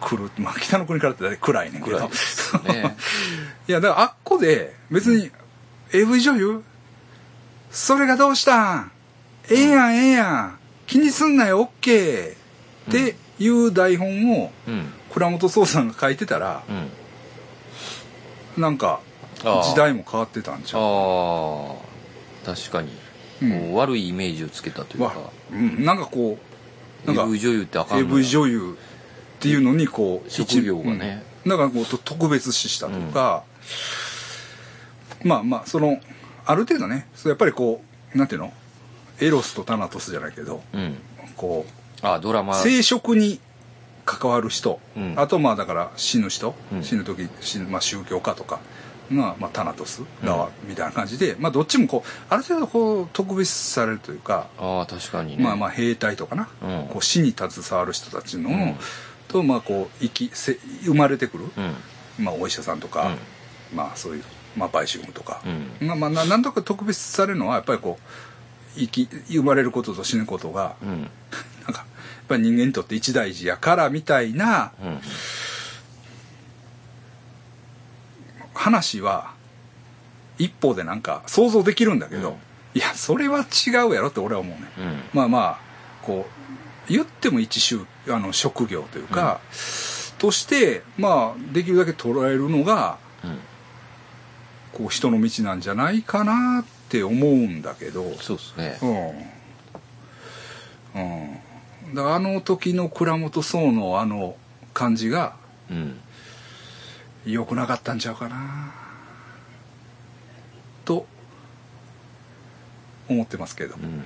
[0.00, 0.30] 来る。
[0.38, 1.98] まあ北の国からって暗いねんけど。
[1.98, 2.96] 暗いね。
[3.68, 5.30] いやだからあっこで別に
[5.92, 6.62] AV 女優
[7.70, 8.90] それがどうしたん？
[9.50, 10.58] ええやんええやん。
[10.86, 12.32] 気にすんなよオッケー。
[12.88, 14.92] っていう台本をうん。
[15.12, 16.62] 倉本壮さんが書いてたら
[18.56, 18.62] うん。
[18.62, 19.00] なんか
[19.38, 20.80] 時代も変わってたんちゃう？
[20.82, 21.74] あ
[22.44, 22.54] あ。
[22.54, 22.90] 確かに、
[23.42, 23.50] うん。
[23.50, 25.18] こう悪いイメージをつけたというわか
[25.52, 26.38] うん、なんかこ
[27.04, 31.24] うなんか AV 女優ってあかんの AV 女優っていうのにこう職業がね。
[31.44, 31.50] うん。
[31.50, 33.44] なんかこうと特別視したとか、
[35.22, 36.00] まあまあその
[36.44, 37.82] ある程度ねやっぱりこ
[38.14, 38.52] うなんていうの？
[39.20, 40.96] エロスとタナトスじゃないけどうん。
[41.36, 41.64] こ
[42.02, 42.60] あドラマ。
[42.60, 43.40] う生殖に
[44.04, 45.14] 関わる人、うん。
[45.16, 46.82] あとまあだから死ぬ人、うん。
[46.82, 48.60] 死ぬ時死ぬ、まあ、宗教家とか。
[49.12, 55.44] が、まあ、タナトス側みたいな感じで、まあどっちもこうある程度こう特別視されるというか、ああ確かにね。
[55.44, 56.86] まあまあ兵隊とかな、うん。
[56.88, 58.74] こう死に携わる人たちの、うん。
[59.28, 61.44] とまあこう生きせ生まれてくる、
[62.18, 62.24] うん。
[62.24, 63.16] まあ、お医者さんとか、
[63.74, 64.24] まあそういう、
[64.56, 65.42] まあ、売春婦とか。
[65.80, 65.86] う、ん。
[65.86, 70.76] まあまあななんとか特別視されるのはやっぱりこう生き生まれることと死ぬことが
[72.26, 75.00] ぱり人間にとって一大事やからみたいなうん
[78.56, 79.34] 話は
[80.38, 82.36] 一方でなんか想像できるんだけど、うん。
[82.74, 84.68] いやそれは違うやろって俺は思うね。
[84.78, 85.02] うん。
[85.12, 85.58] まあまあ
[86.02, 86.26] こ
[86.88, 89.40] う言っても一種あの職業というか、
[90.18, 93.38] としてまあできるだけ捉えるのがうん。
[94.72, 98.12] こう人の道なんじゃないかなって思うんだけど。
[98.16, 98.78] そうですね。
[98.82, 98.86] う
[100.98, 101.00] ん。
[101.02, 101.04] う
[101.34, 101.45] ん
[101.96, 104.36] あの時の倉本壮のあの
[104.74, 105.36] 感じが
[105.70, 106.00] うん
[107.24, 108.72] 良くなかったんちゃうかな
[110.84, 111.06] と
[113.08, 114.04] 思ってますけど、うん。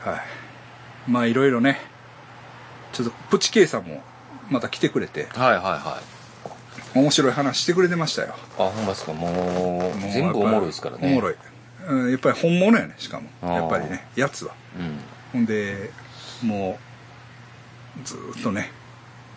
[0.00, 0.20] はい。
[1.10, 1.78] まあいろいろね
[2.92, 4.02] ちょっとプチ K さんも
[4.50, 5.26] また来てくれて。
[5.30, 6.00] はいはいは
[6.94, 6.98] い。
[6.98, 8.34] 面白い話してくれてましたよ。
[8.58, 9.12] あほんまですか。
[9.12, 9.32] もう
[9.98, 11.10] もう全部おもろいですからね。
[11.10, 11.36] おもろい、
[11.88, 13.28] うん、やっぱり本物やねしかも。
[13.42, 14.54] やっぱりねやつは。
[14.78, 14.98] うん。
[15.32, 15.90] ほんで
[16.42, 16.78] も
[18.02, 18.70] うずーっとね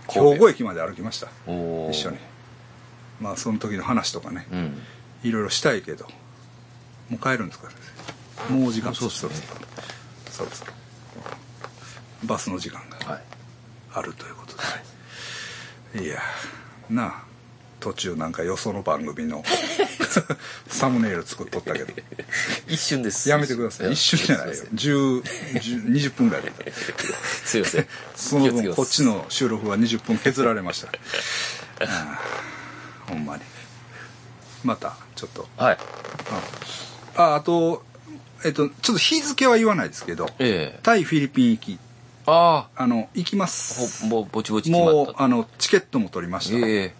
[0.09, 1.27] 兵庫駅まで歩きました。
[1.47, 2.17] 一緒に。
[3.19, 4.47] まあその時の話とかね。
[4.51, 4.81] うん。
[5.23, 6.05] いろいろしたいけど
[7.09, 7.69] もう帰るんですか
[8.49, 8.93] もう時間。
[8.93, 9.31] そうっすね。
[10.31, 10.73] そろそろ
[12.23, 13.23] バスの時間がはい。
[13.93, 14.55] あるということ
[15.97, 16.19] で、い、や
[16.89, 17.23] なあ
[17.79, 19.43] 途中なんかよその番組の
[20.67, 21.93] サムネイル作っとったけど。
[22.67, 23.29] 一瞬です。
[23.29, 23.93] やめてください。
[23.93, 24.53] 一瞬じゃないよ。
[24.55, 26.63] す10 10 20分ぐらいだった。
[26.63, 27.87] いません。
[28.15, 30.87] その分こっちの収録は20分削られました。
[30.87, 30.91] あ
[31.81, 32.19] あ
[33.09, 33.43] ほんまに。
[34.63, 35.47] またちょっと。
[35.57, 35.77] はい。
[37.15, 37.35] あ。
[37.35, 37.83] あと
[38.43, 40.79] えっとちょっと日付は言わないですけどええ。
[40.83, 41.79] タイフィリピン行き。
[42.25, 44.03] ああの行きまあす。
[44.09, 46.93] ほぼぼちぼちもうあのチケットも取りました、ええ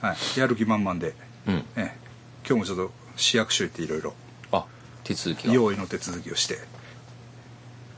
[0.00, 1.14] はい、やる気満々で、
[1.46, 1.54] うん。
[1.54, 1.92] ええ、
[2.48, 4.14] 今日もちょっと市役所行っていろいろ
[4.52, 4.64] あ
[5.04, 5.52] 手続きが。
[5.52, 6.58] 用意の手続きをして。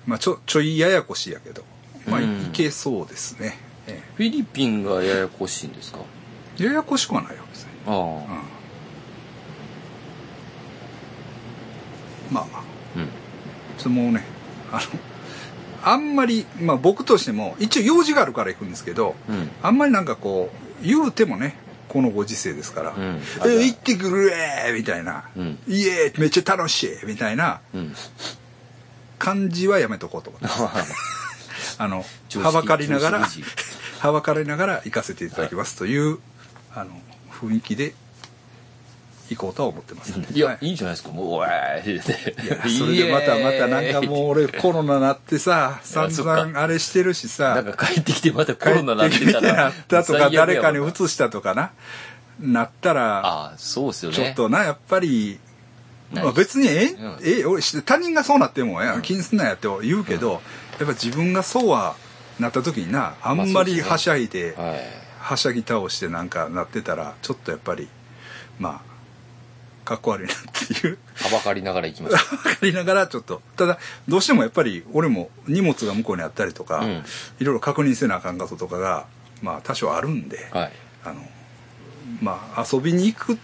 [0.07, 1.63] まあちょちょいややこしいやけど。
[2.09, 2.51] まあいうん。
[2.53, 6.01] けそうですね、えフィリピンがややこしいんですか？
[6.59, 7.71] え、ややこしくはないよ別に。
[7.87, 7.95] ああ。
[7.95, 8.03] うん。
[12.35, 12.63] まあまあ。
[12.97, 13.09] うん。
[13.79, 14.25] ちょもうね
[14.73, 14.81] あの
[15.85, 19.51] あんまりまあ僕としても一応用事があるから行くんですけどうん。
[19.63, 20.51] あんまりなんかこ
[20.83, 21.57] う言うてもね
[21.93, 23.21] このご時世ですから「うん。
[23.45, 25.25] え行ってくるえ!」みたいな。
[25.37, 27.61] うん「イエーイめっちゃ楽しい!」みたいな。
[27.75, 27.95] うん
[29.19, 31.77] 感じはやめとこうと思ってます。
[31.79, 32.05] あの
[32.43, 33.21] はばかりながら
[34.01, 36.19] はばかりながら行かせていただきますという、
[36.75, 36.91] あの
[37.31, 37.95] 雰囲気で
[39.37, 40.69] 行こうとは思ってます、いや、、はい。
[40.69, 41.11] いんじゃないですか。
[41.11, 41.99] もうおーい。
[41.99, 47.55] っていや それでまたまたなんかもう俺コロナなってさ散々あれしてるしさ。
[47.55, 51.71] なんか帰ってきてまたコ帰ロナなっってきててたらなったとか誰かにわ移したとかな。
[52.41, 54.17] なったらああそうですよね。
[54.17, 55.39] ちょっとなやっぱり
[56.13, 57.19] まあ、別にええ、うん。
[57.23, 60.43] ええ俺他人がそうなってもや気にすんなやって言うけど、
[60.79, 61.97] やっぱ自分がそうは
[62.39, 65.03] なった時になあんまりはしゃいで、はい。
[65.23, 67.89] はしゃぎ倒してなんかなってたらちょっとやっぱり
[68.59, 68.92] まあ
[69.93, 70.37] かっこ悪いなっ
[70.81, 70.99] ていう。
[71.15, 73.79] はばかりながら行きましょ分かりながらちょっとただ
[74.09, 76.91] どうしてもやっぱり俺も荷物が向こうにあったりとか、うん。
[77.41, 79.07] いろいろ確認せなあかんこととかが
[79.43, 80.73] まあ多少あるんで、うはい。
[81.05, 81.23] あの
[82.21, 83.37] まあ遊びに行くっ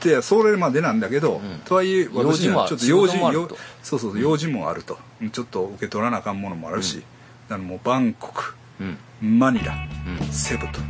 [0.00, 1.60] てそれまでなんだけど、うん。
[1.64, 4.98] とはいえ私にはちょっと用事よ仕事もあるとそうそう用事もあると、
[5.32, 7.02] ちょっと受け取らなあかんものもあるし、
[7.48, 9.38] あのもうバンコクうん。
[9.38, 9.74] マニラ
[10.20, 10.26] うん。
[10.28, 10.80] セブと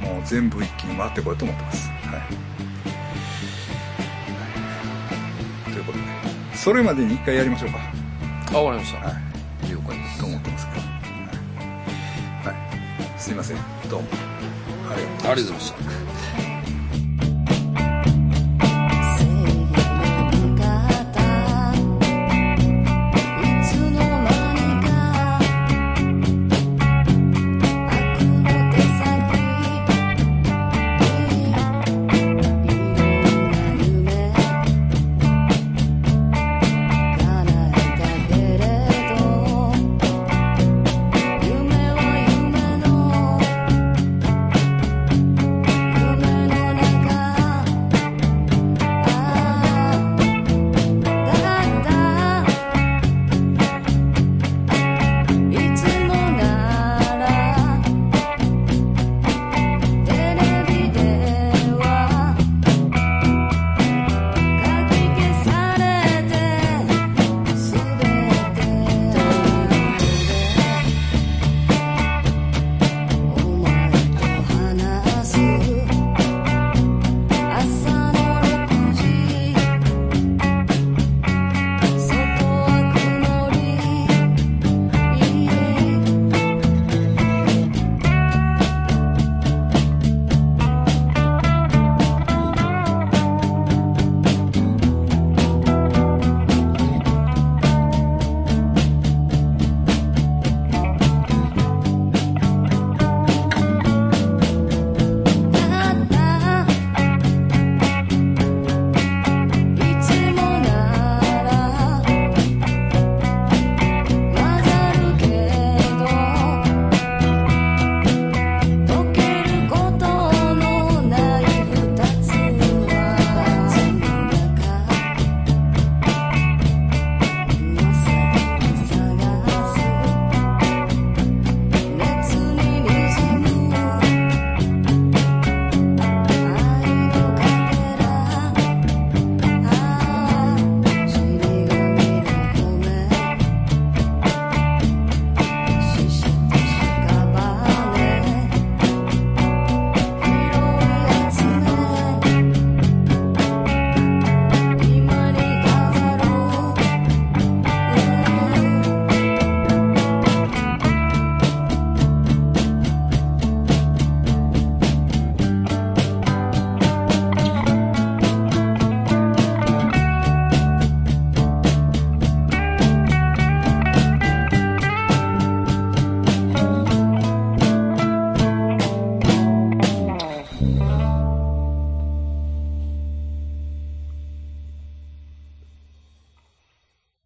[0.00, 1.88] もう全部一気に回ってこようと思ってます。
[1.88, 2.97] はい。
[5.92, 6.04] ことで、
[6.54, 7.78] それまでに一回やりましょうか。
[7.78, 9.70] ありました、はい。
[9.70, 10.66] 了解ですと思ってます。
[10.66, 10.76] はい。
[12.46, 13.56] はい、すいません。
[13.90, 14.08] どうも。
[14.90, 16.17] ありがとうございました